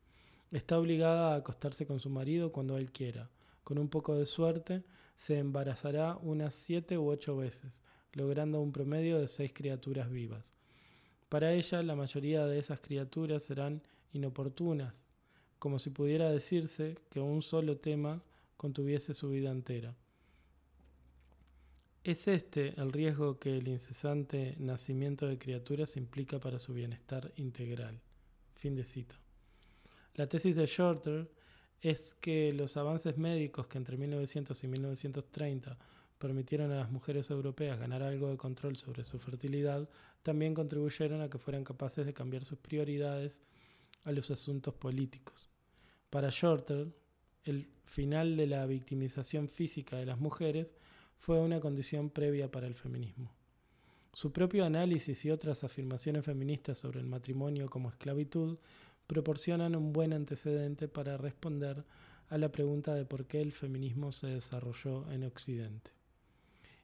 [0.50, 3.28] Está obligada a acostarse con su marido cuando él quiera.
[3.62, 4.84] Con un poco de suerte
[5.16, 7.82] se embarazará unas siete u ocho veces,
[8.14, 10.46] logrando un promedio de seis criaturas vivas.
[11.28, 13.82] Para ella la mayoría de esas criaturas serán
[14.14, 15.07] inoportunas,
[15.58, 18.22] como si pudiera decirse que un solo tema
[18.56, 19.94] contuviese su vida entera.
[22.04, 28.00] Es este el riesgo que el incesante nacimiento de criaturas implica para su bienestar integral.
[28.54, 29.16] Fin de cita.
[30.14, 31.30] La tesis de Shorter
[31.80, 35.78] es que los avances médicos que entre 1900 y 1930
[36.18, 39.88] permitieron a las mujeres europeas ganar algo de control sobre su fertilidad,
[40.22, 43.42] también contribuyeron a que fueran capaces de cambiar sus prioridades
[44.08, 45.50] a los asuntos políticos.
[46.08, 46.88] Para Shorter,
[47.44, 50.68] el final de la victimización física de las mujeres
[51.18, 53.34] fue una condición previa para el feminismo.
[54.14, 58.58] Su propio análisis y otras afirmaciones feministas sobre el matrimonio como esclavitud
[59.06, 61.84] proporcionan un buen antecedente para responder
[62.30, 65.97] a la pregunta de por qué el feminismo se desarrolló en Occidente.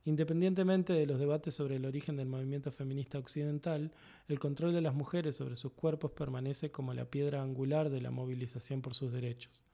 [0.07, 3.91] Independientemente de los debates sobre el origen del movimiento feminista occidental,
[4.29, 8.11] el control de las mujeres sobre sus cuerpos permanece como la piedra angular de la
[8.11, 9.65] movilización por sus derechos.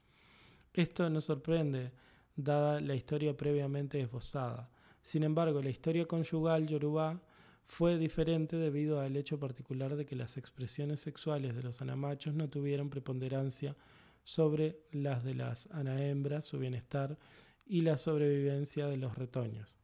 [0.73, 1.91] Esto no sorprende,
[2.37, 4.71] dada la historia previamente esbozada.
[5.03, 7.21] Sin embargo, la historia conyugal yorubá
[7.65, 12.49] fue diferente debido al hecho particular de que las expresiones sexuales de los anamachos no
[12.49, 13.75] tuvieron preponderancia
[14.23, 17.19] sobre las de las anahembras, su bienestar
[17.67, 19.80] y la sobrevivencia de los retoños.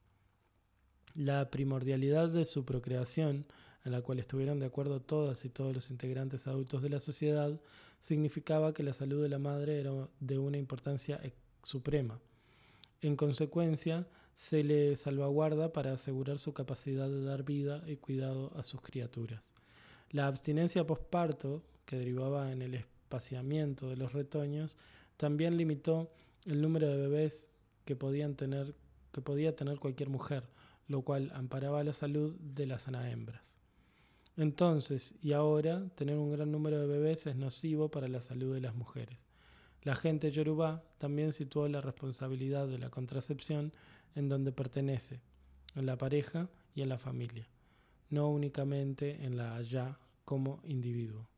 [1.17, 3.47] La primordialidad de su procreación,
[3.87, 7.59] en la cual estuvieron de acuerdo todas y todos los integrantes adultos de la sociedad,
[8.01, 11.19] significaba que la salud de la madre era de una importancia
[11.63, 12.21] suprema.
[13.01, 18.63] En consecuencia, se le salvaguarda para asegurar su capacidad de dar vida y cuidado a
[18.63, 19.51] sus criaturas.
[20.11, 24.77] La abstinencia posparto, que derivaba en el espaciamiento de los retoños,
[25.17, 26.11] también limitó
[26.45, 27.49] el número de bebés
[27.87, 28.75] que podían tener
[29.17, 30.43] que podía tener cualquier mujer,
[30.89, 33.57] lo cual amparaba la salud de las anahembras.
[34.37, 38.61] Entonces y ahora, tener un gran número de bebés es nocivo para la salud de
[38.61, 39.19] las mujeres.
[39.83, 43.73] La gente yorubá también situó la responsabilidad de la contracepción
[44.15, 45.21] en donde pertenece,
[45.75, 47.49] en la pareja y en la familia,
[48.11, 51.29] no únicamente en la allá como individuo.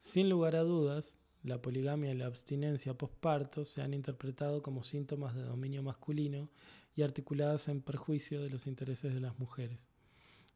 [0.00, 5.34] Sin lugar a dudas, la poligamia y la abstinencia postparto se han interpretado como síntomas
[5.34, 6.48] de dominio masculino
[6.96, 9.86] y articuladas en perjuicio de los intereses de las mujeres.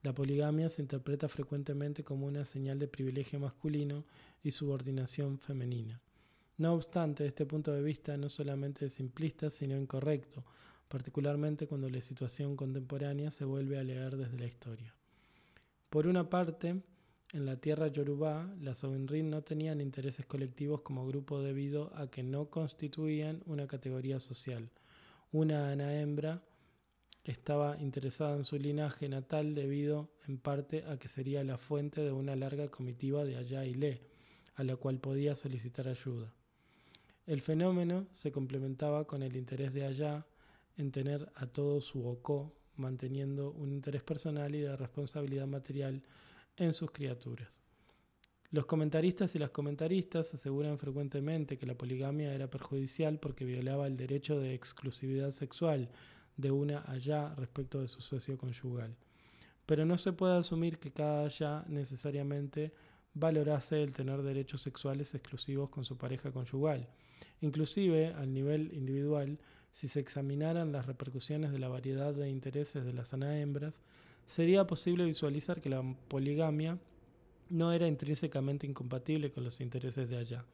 [0.02, 4.04] La poligamia se interpreta frecuentemente como una señal de privilegio masculino
[4.44, 6.00] y subordinación femenina.
[6.56, 10.44] No obstante, este punto de vista no solamente es simplista, sino incorrecto,
[10.88, 14.94] particularmente cuando la situación contemporánea se vuelve a leer desde la historia.
[15.90, 16.82] Por una parte,
[17.32, 22.22] en la tierra yorubá, las Ovinrin no tenían intereses colectivos como grupo debido a que
[22.22, 24.70] no constituían una categoría social.
[25.30, 26.42] Una ana hembra
[27.22, 32.12] estaba interesada en su linaje natal debido en parte a que sería la fuente de
[32.12, 34.00] una larga comitiva de allá y le,
[34.54, 36.32] a la cual podía solicitar ayuda.
[37.26, 40.26] El fenómeno se complementaba con el interés de allá
[40.78, 46.02] en tener a todo su oco, manteniendo un interés personal y de responsabilidad material
[46.56, 47.67] en sus criaturas.
[48.50, 53.98] Los comentaristas y las comentaristas aseguran frecuentemente que la poligamia era perjudicial porque violaba el
[53.98, 55.90] derecho de exclusividad sexual
[56.38, 58.96] de una allá respecto de su socio conyugal.
[59.66, 62.72] Pero no se puede asumir que cada allá necesariamente
[63.12, 66.88] valorase el tener derechos sexuales exclusivos con su pareja conyugal.
[67.42, 69.38] Inclusive, al nivel individual,
[69.72, 73.82] si se examinaran las repercusiones de la variedad de intereses de las ana hembras,
[74.26, 76.78] sería posible visualizar que la poligamia
[77.50, 80.44] no era intrínsecamente incompatible con los intereses de allá.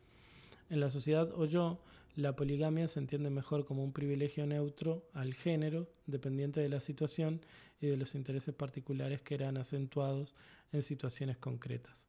[0.70, 1.80] En la sociedad yo,
[2.16, 7.40] la poligamia se entiende mejor como un privilegio neutro al género, dependiente de la situación
[7.80, 10.34] y de los intereses particulares que eran acentuados
[10.72, 12.06] en situaciones concretas.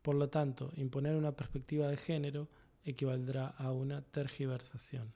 [0.00, 2.48] Por lo tanto, imponer una perspectiva de género
[2.84, 5.12] equivaldrá a una tergiversación.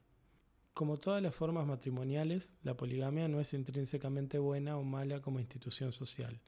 [0.75, 5.93] Como todas las formas matrimoniales, la poligamia no es intrínsecamente buena o mala como institución
[5.93, 6.39] social.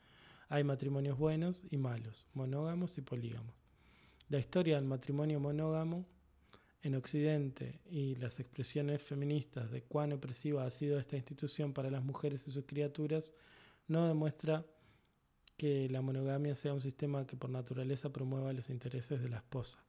[0.51, 3.55] Hay matrimonios buenos y malos, monógamos y polígamos.
[4.31, 6.07] La historia del matrimonio monógamo
[6.81, 12.03] en Occidente y las expresiones feministas de cuán opresiva ha sido esta institución para las
[12.03, 13.35] mujeres y sus criaturas
[13.89, 14.65] no demuestra
[15.59, 19.85] que la monogamia sea un sistema que por naturaleza promueva los intereses de la esposa.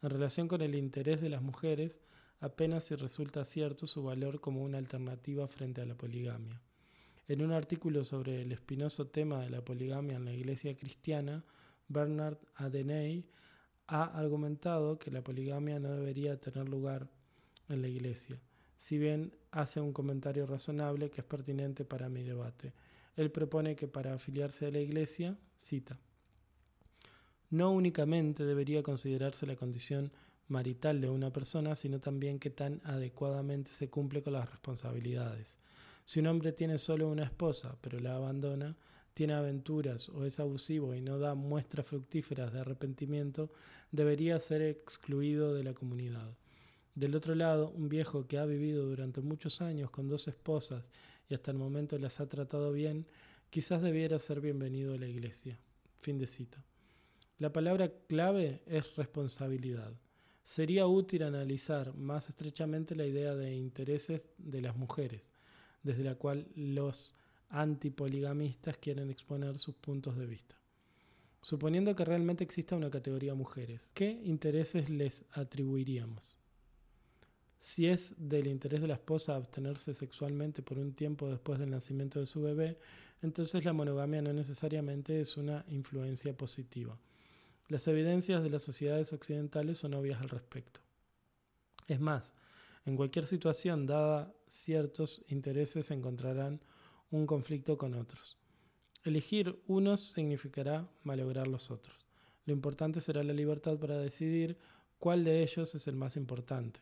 [0.00, 2.00] En relación con el interés de las mujeres,
[2.38, 6.62] apenas si resulta cierto su valor como una alternativa frente a la poligamia.
[7.28, 11.44] En un artículo sobre el espinoso tema de la poligamia en la iglesia cristiana,
[11.86, 13.26] Bernard Adeney
[13.86, 17.06] ha argumentado que la poligamia no debería tener lugar
[17.68, 18.40] en la iglesia,
[18.78, 22.72] si bien hace un comentario razonable que es pertinente para mi debate.
[23.14, 25.98] Él propone que para afiliarse a la Iglesia, cita,
[27.50, 30.12] no únicamente debería considerarse la condición
[30.46, 35.58] marital de una persona, sino también que tan adecuadamente se cumple con las responsabilidades.
[36.08, 38.74] Si un hombre tiene solo una esposa, pero la abandona,
[39.12, 43.52] tiene aventuras o es abusivo y no da muestras fructíferas de arrepentimiento,
[43.92, 46.34] debería ser excluido de la comunidad.
[46.94, 50.90] Del otro lado, un viejo que ha vivido durante muchos años con dos esposas
[51.28, 53.06] y hasta el momento las ha tratado bien,
[53.50, 55.60] quizás debiera ser bienvenido a la iglesia.
[56.00, 56.64] Fin de cita.
[57.36, 59.92] La palabra clave es responsabilidad.
[60.42, 65.30] Sería útil analizar más estrechamente la idea de intereses de las mujeres,
[65.82, 67.14] desde la cual los
[67.50, 70.56] antipoligamistas quieren exponer sus puntos de vista.
[71.40, 76.36] Suponiendo que realmente exista una categoría mujeres, ¿qué intereses les atribuiríamos?
[77.60, 82.20] Si es del interés de la esposa abstenerse sexualmente por un tiempo después del nacimiento
[82.20, 82.78] de su bebé,
[83.22, 86.98] entonces la monogamia no necesariamente es una influencia positiva.
[87.68, 90.80] Las evidencias de las sociedades occidentales son obvias al respecto.
[91.86, 92.32] Es más,
[92.88, 96.60] en cualquier situación dada ciertos intereses encontrarán
[97.10, 98.38] un conflicto con otros.
[99.04, 102.06] Elegir unos significará malograr los otros.
[102.46, 104.56] Lo importante será la libertad para decidir
[104.98, 106.80] cuál de ellos es el más importante.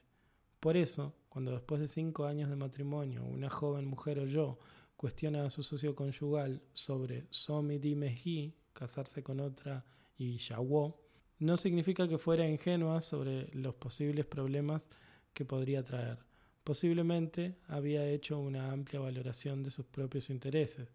[0.61, 4.59] Por eso, cuando después de cinco años de matrimonio una joven mujer o yo
[4.96, 9.84] cuestiona a su socio conyugal sobre somi dime hi, casarse con otra
[10.16, 11.00] y yawo,
[11.40, 14.88] no significa que fuera ingenua sobre los posibles problemas
[15.37, 16.18] que podría traer.
[16.64, 20.89] Posiblemente había hecho una amplia valoración de sus propios intereses,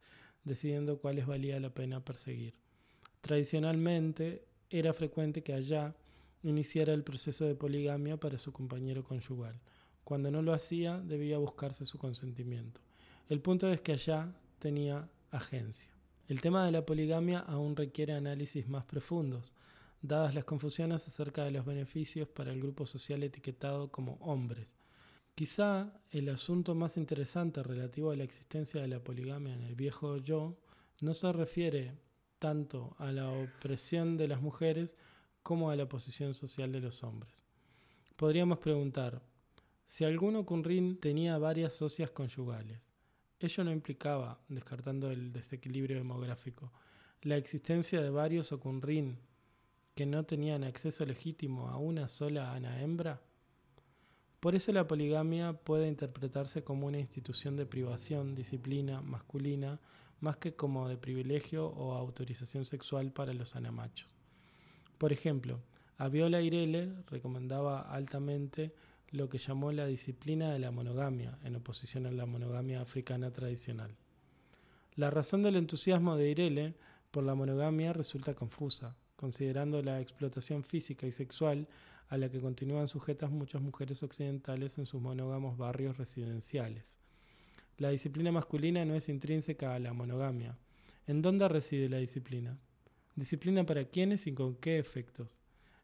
[0.43, 2.55] decidiendo cuáles valía la pena perseguir.
[3.21, 5.95] Tradicionalmente era frecuente que allá
[6.41, 9.61] iniciara el proceso de poligamia para su compañero conyugal.
[10.03, 12.81] Cuando no lo hacía, debía buscarse su consentimiento.
[13.29, 15.91] El punto es que allá tenía agencia.
[16.27, 19.53] El tema de la poligamia aún requiere análisis más profundos,
[20.01, 24.77] dadas las confusiones acerca de los beneficios para el grupo social etiquetado como hombres.
[25.35, 30.17] Quizá el asunto más interesante relativo a la existencia de la poligamia en el viejo
[30.17, 30.57] yo
[31.01, 31.97] no se refiere
[32.39, 34.97] tanto a la opresión de las mujeres
[35.43, 37.43] como a la posición social de los hombres.
[38.15, 39.21] podríamos preguntar,
[39.87, 42.79] si algún ocurrín tenía varias socias conyugales,
[43.39, 46.71] ello no implicaba, descartando el desequilibrio demográfico,
[47.23, 49.17] la existencia de varios ocurrín
[49.93, 53.21] que no tenían acceso legítimo a una sola ana hembra?
[54.39, 59.79] Por eso la poligamia puede interpretarse como una institución de privación, disciplina masculina,
[60.19, 64.09] más que como de privilegio o autorización sexual para los anamachos.
[64.97, 65.59] Por ejemplo,
[65.97, 68.73] Aviola Irele recomendaba altamente
[69.11, 73.95] lo que llamó la disciplina de la monogamia, en oposición a la monogamia africana tradicional.
[74.95, 76.75] La razón del entusiasmo de Irele
[77.11, 81.67] por la monogamia resulta confusa, considerando la explotación física y sexual
[82.09, 86.97] a la que continúan sujetas muchas mujeres occidentales en sus monógamos barrios residenciales.
[87.77, 90.57] La disciplina masculina no es intrínseca a la monogamia.
[91.07, 92.57] ¿En dónde reside la disciplina?
[93.15, 95.39] ¿Disciplina para quiénes y con qué efectos?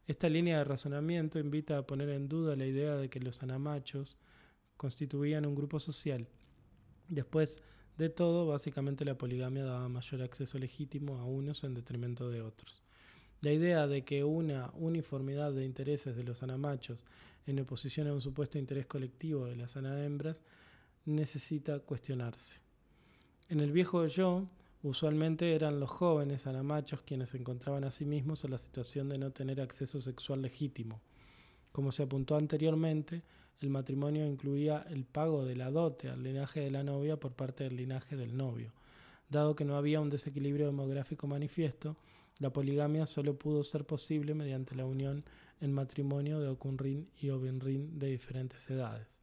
[0.06, 4.18] Esta línea de razonamiento invita a poner en duda la idea de que los anamachos
[4.76, 6.28] constituían un grupo social.
[7.08, 7.58] Después
[7.96, 12.82] de todo, básicamente la poligamia daba mayor acceso legítimo a unos en detrimento de otros.
[13.40, 17.04] La idea de que una uniformidad de intereses de los anamachos
[17.46, 20.42] en oposición a un supuesto interés colectivo de las anahembras
[21.04, 22.58] necesita cuestionarse.
[23.48, 24.48] En el viejo yo,
[24.82, 29.30] usualmente eran los jóvenes anamachos quienes encontraban a sí mismos en la situación de no
[29.30, 31.00] tener acceso sexual legítimo.
[31.70, 33.22] Como se apuntó anteriormente,
[33.60, 37.64] el matrimonio incluía el pago de la dote al linaje de la novia por parte
[37.64, 38.72] del linaje del novio.
[39.30, 41.96] Dado que no había un desequilibrio demográfico manifiesto,
[42.38, 45.24] la poligamia solo pudo ser posible mediante la unión
[45.60, 49.18] en matrimonio de Okunrin y Obinrin de diferentes edades.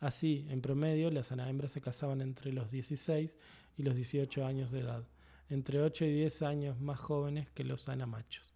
[0.00, 3.36] Así, en promedio, las anahembras se casaban entre los 16
[3.76, 5.06] y los 18 años de edad,
[5.48, 8.54] entre 8 y 10 años más jóvenes que los anamachos.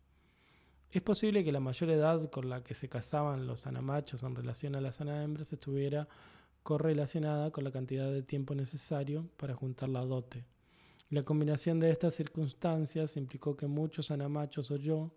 [0.91, 4.75] Es posible que la mayor edad con la que se casaban los anamachos en relación
[4.75, 6.09] a las anahembras estuviera
[6.63, 10.45] correlacionada con la cantidad de tiempo necesario para juntar la dote,
[11.11, 15.11] la combinación de estas circunstancias implicó que muchos anamachos o yo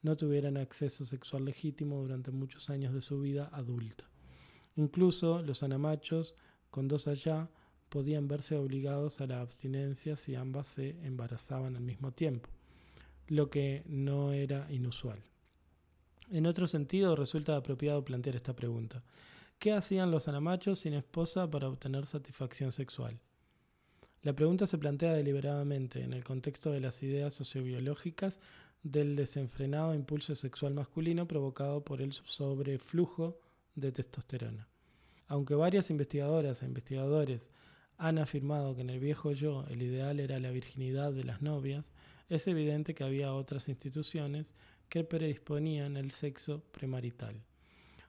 [0.00, 4.04] no tuvieran acceso sexual legítimo durante muchos años de su vida adulta.
[4.76, 6.34] Incluso los anamachos
[6.70, 7.50] con dos allá
[7.90, 12.48] podían verse obligados a la abstinencia si ambas se embarazaban al mismo tiempo,
[13.28, 15.22] lo que no era inusual.
[16.30, 19.04] En otro sentido, resulta apropiado plantear esta pregunta.
[19.58, 23.20] ¿Qué hacían los anamachos sin esposa para obtener satisfacción sexual?
[24.24, 28.40] La pregunta se plantea deliberadamente en el contexto de las ideas sociobiológicas
[28.82, 33.38] del desenfrenado impulso sexual masculino provocado por el sobreflujo
[33.74, 34.66] de testosterona.
[35.26, 37.50] Aunque varias investigadoras e investigadores
[37.98, 41.92] han afirmado que en el viejo yo el ideal era la virginidad de las novias,
[42.30, 44.46] es evidente que había otras instituciones
[44.88, 47.42] que predisponían el sexo premarital.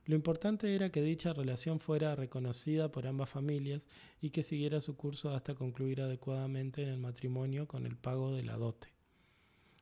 [0.07, 3.87] Lo importante era que dicha relación fuera reconocida por ambas familias
[4.21, 8.43] y que siguiera su curso hasta concluir adecuadamente en el matrimonio con el pago de
[8.43, 8.89] la dote.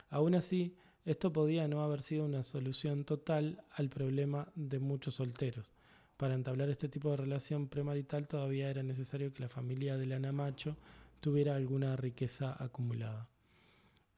[0.10, 5.74] Aún así, esto podía no haber sido una solución total al problema de muchos solteros.
[6.16, 10.78] Para entablar este tipo de relación premarital todavía era necesario que la familia del anamacho
[11.20, 13.28] tuviera alguna riqueza acumulada.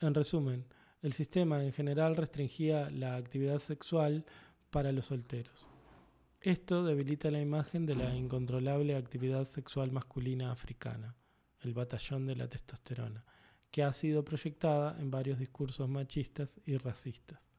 [0.01, 0.65] En resumen,
[1.01, 4.23] el sistema en general restringía la actividad sexual
[4.69, 5.67] para los solteros.
[6.45, 11.15] Esto debilita la imagen de la incontrolable actividad sexual masculina africana,
[11.61, 13.25] el batallón de la testosterona,
[13.71, 17.49] que ha sido proyectada en varios discursos machistas y racistas.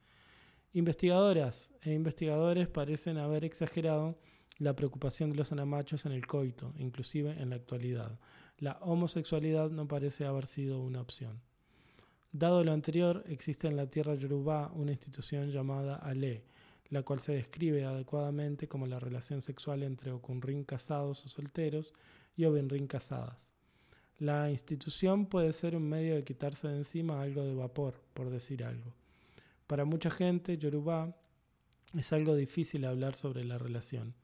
[0.73, 4.21] Investigadoras e investigadores parecen haber exagerado
[4.59, 8.21] la preocupación de los anamachos en el coito, inclusive en la actualidad.
[8.59, 11.43] La homosexualidad no parece haber sido una opción.
[12.31, 16.45] Dado lo anterior, existe en la tierra yorubá una institución llamada Ale,
[16.91, 21.93] la cual se describe adecuadamente como la relación sexual entre Okunrin casados o solteros
[22.37, 23.49] y Obenrin casadas.
[24.19, 28.65] La institución puede ser un medio de quitarse de encima algo de vapor, por decir
[28.65, 28.95] algo.
[29.67, 31.15] Para mucha gente, Yoruba
[31.95, 34.15] es algo difícil hablar sobre la relación.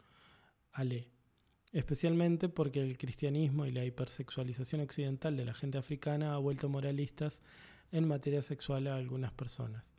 [0.72, 1.08] Ale.
[1.72, 7.42] Especialmente porque el cristianismo y la hipersexualización occidental de la gente africana ha vuelto moralistas
[7.92, 9.90] en materia sexual a algunas personas.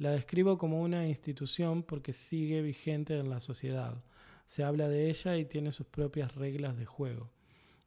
[0.00, 4.02] La describo como una institución porque sigue vigente en la sociedad.
[4.46, 7.30] Se habla de ella y tiene sus propias reglas de juego.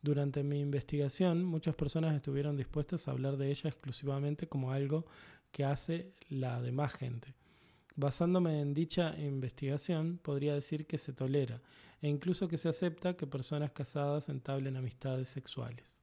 [0.03, 5.07] Durante mi investigación, muchas personas estuvieron dispuestas a hablar de ella exclusivamente como algo
[5.51, 7.33] que hace la demás gente.
[7.95, 11.63] Basándome en dicha investigación, podría decir que se tolera
[11.99, 15.95] e incluso que se acepta que personas casadas entablen amistades sexuales.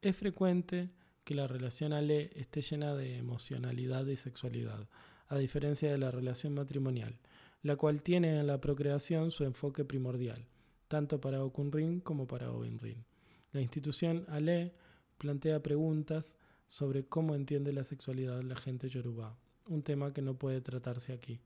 [0.00, 0.90] Es frecuente
[1.22, 4.88] que la relación Ale esté llena de emocionalidad y sexualidad
[5.32, 7.16] a diferencia de la relación matrimonial.
[7.62, 10.44] la cual tiene en la procreación su enfoque primordial,
[10.88, 13.04] tanto para Okunrin como para Ovinrin.
[13.52, 14.72] La institución Ale
[15.18, 19.36] plantea preguntas sobre cómo entiende la sexualidad la gente yoruba,
[19.68, 21.38] un tema que no puede tratarse aquí.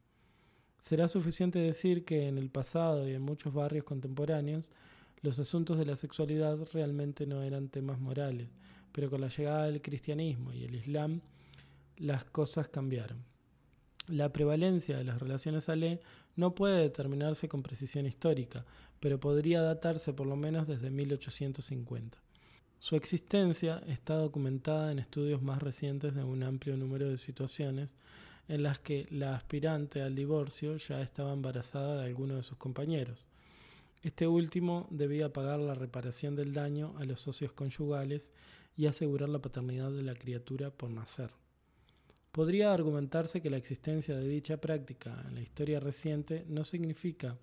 [0.80, 4.72] Será suficiente decir que en el pasado y en muchos barrios contemporáneos
[5.20, 8.48] los asuntos de la sexualidad realmente no eran temas morales,
[8.92, 11.20] pero con la llegada del cristianismo y el islam
[11.98, 13.35] las cosas cambiaron.
[14.08, 16.00] La prevalencia de las relaciones ale
[16.36, 18.64] no puede determinarse con precisión histórica,
[19.00, 22.18] pero podría datarse por lo menos desde 1850.
[22.78, 27.96] Su existencia está documentada en estudios más recientes de un amplio número de situaciones
[28.48, 33.26] en las que la aspirante al divorcio ya estaba embarazada de alguno de sus compañeros.
[34.02, 38.32] Este último debía pagar la reparación del daño a los socios conyugales
[38.76, 41.30] y asegurar la paternidad de la criatura por nacer.
[42.36, 47.38] Podría argumentarse que la existencia de dicha práctica en la historia reciente no significa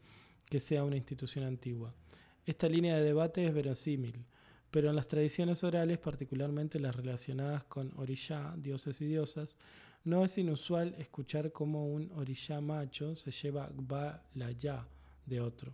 [0.45, 1.91] que sea una institución antigua.
[2.45, 4.23] Esta línea de debate es verosímil,
[4.69, 9.57] pero en las tradiciones orales, particularmente las relacionadas con orishá, dioses y diosas,
[10.03, 14.87] no es inusual escuchar cómo un orishá macho se lleva gba la ya
[15.25, 15.73] de otro.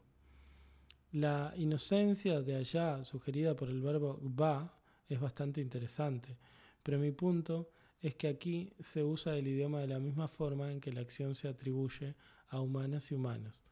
[1.12, 6.38] La inocencia de allá, sugerida por el verbo gba, es bastante interesante,
[6.82, 7.70] pero mi punto
[8.02, 11.36] es que aquí se usa el idioma de la misma forma en que la acción
[11.36, 12.16] se atribuye
[12.48, 13.64] a humanas y humanos.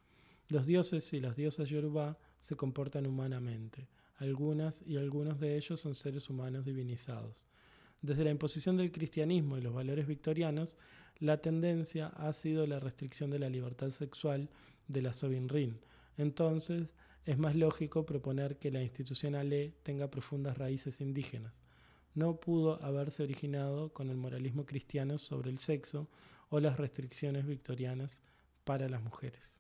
[0.50, 3.88] Los dioses y las diosas yoruba se comportan humanamente.
[4.18, 7.46] Algunas y algunos de ellos son seres humanos divinizados.
[8.02, 10.78] Desde la imposición del cristianismo y los valores victorianos,
[11.20, 14.50] la tendencia ha sido la restricción de la libertad sexual
[14.88, 15.80] de la Sovinrin.
[16.18, 16.94] Entonces,
[17.26, 21.54] es más lógico proponer que la institución Ale tenga profundas raíces indígenas.
[22.18, 26.08] No pudo haberse originado con el moralismo cristiano sobre el sexo
[26.50, 28.24] o las restricciones victorianas
[28.64, 29.57] para las mujeres.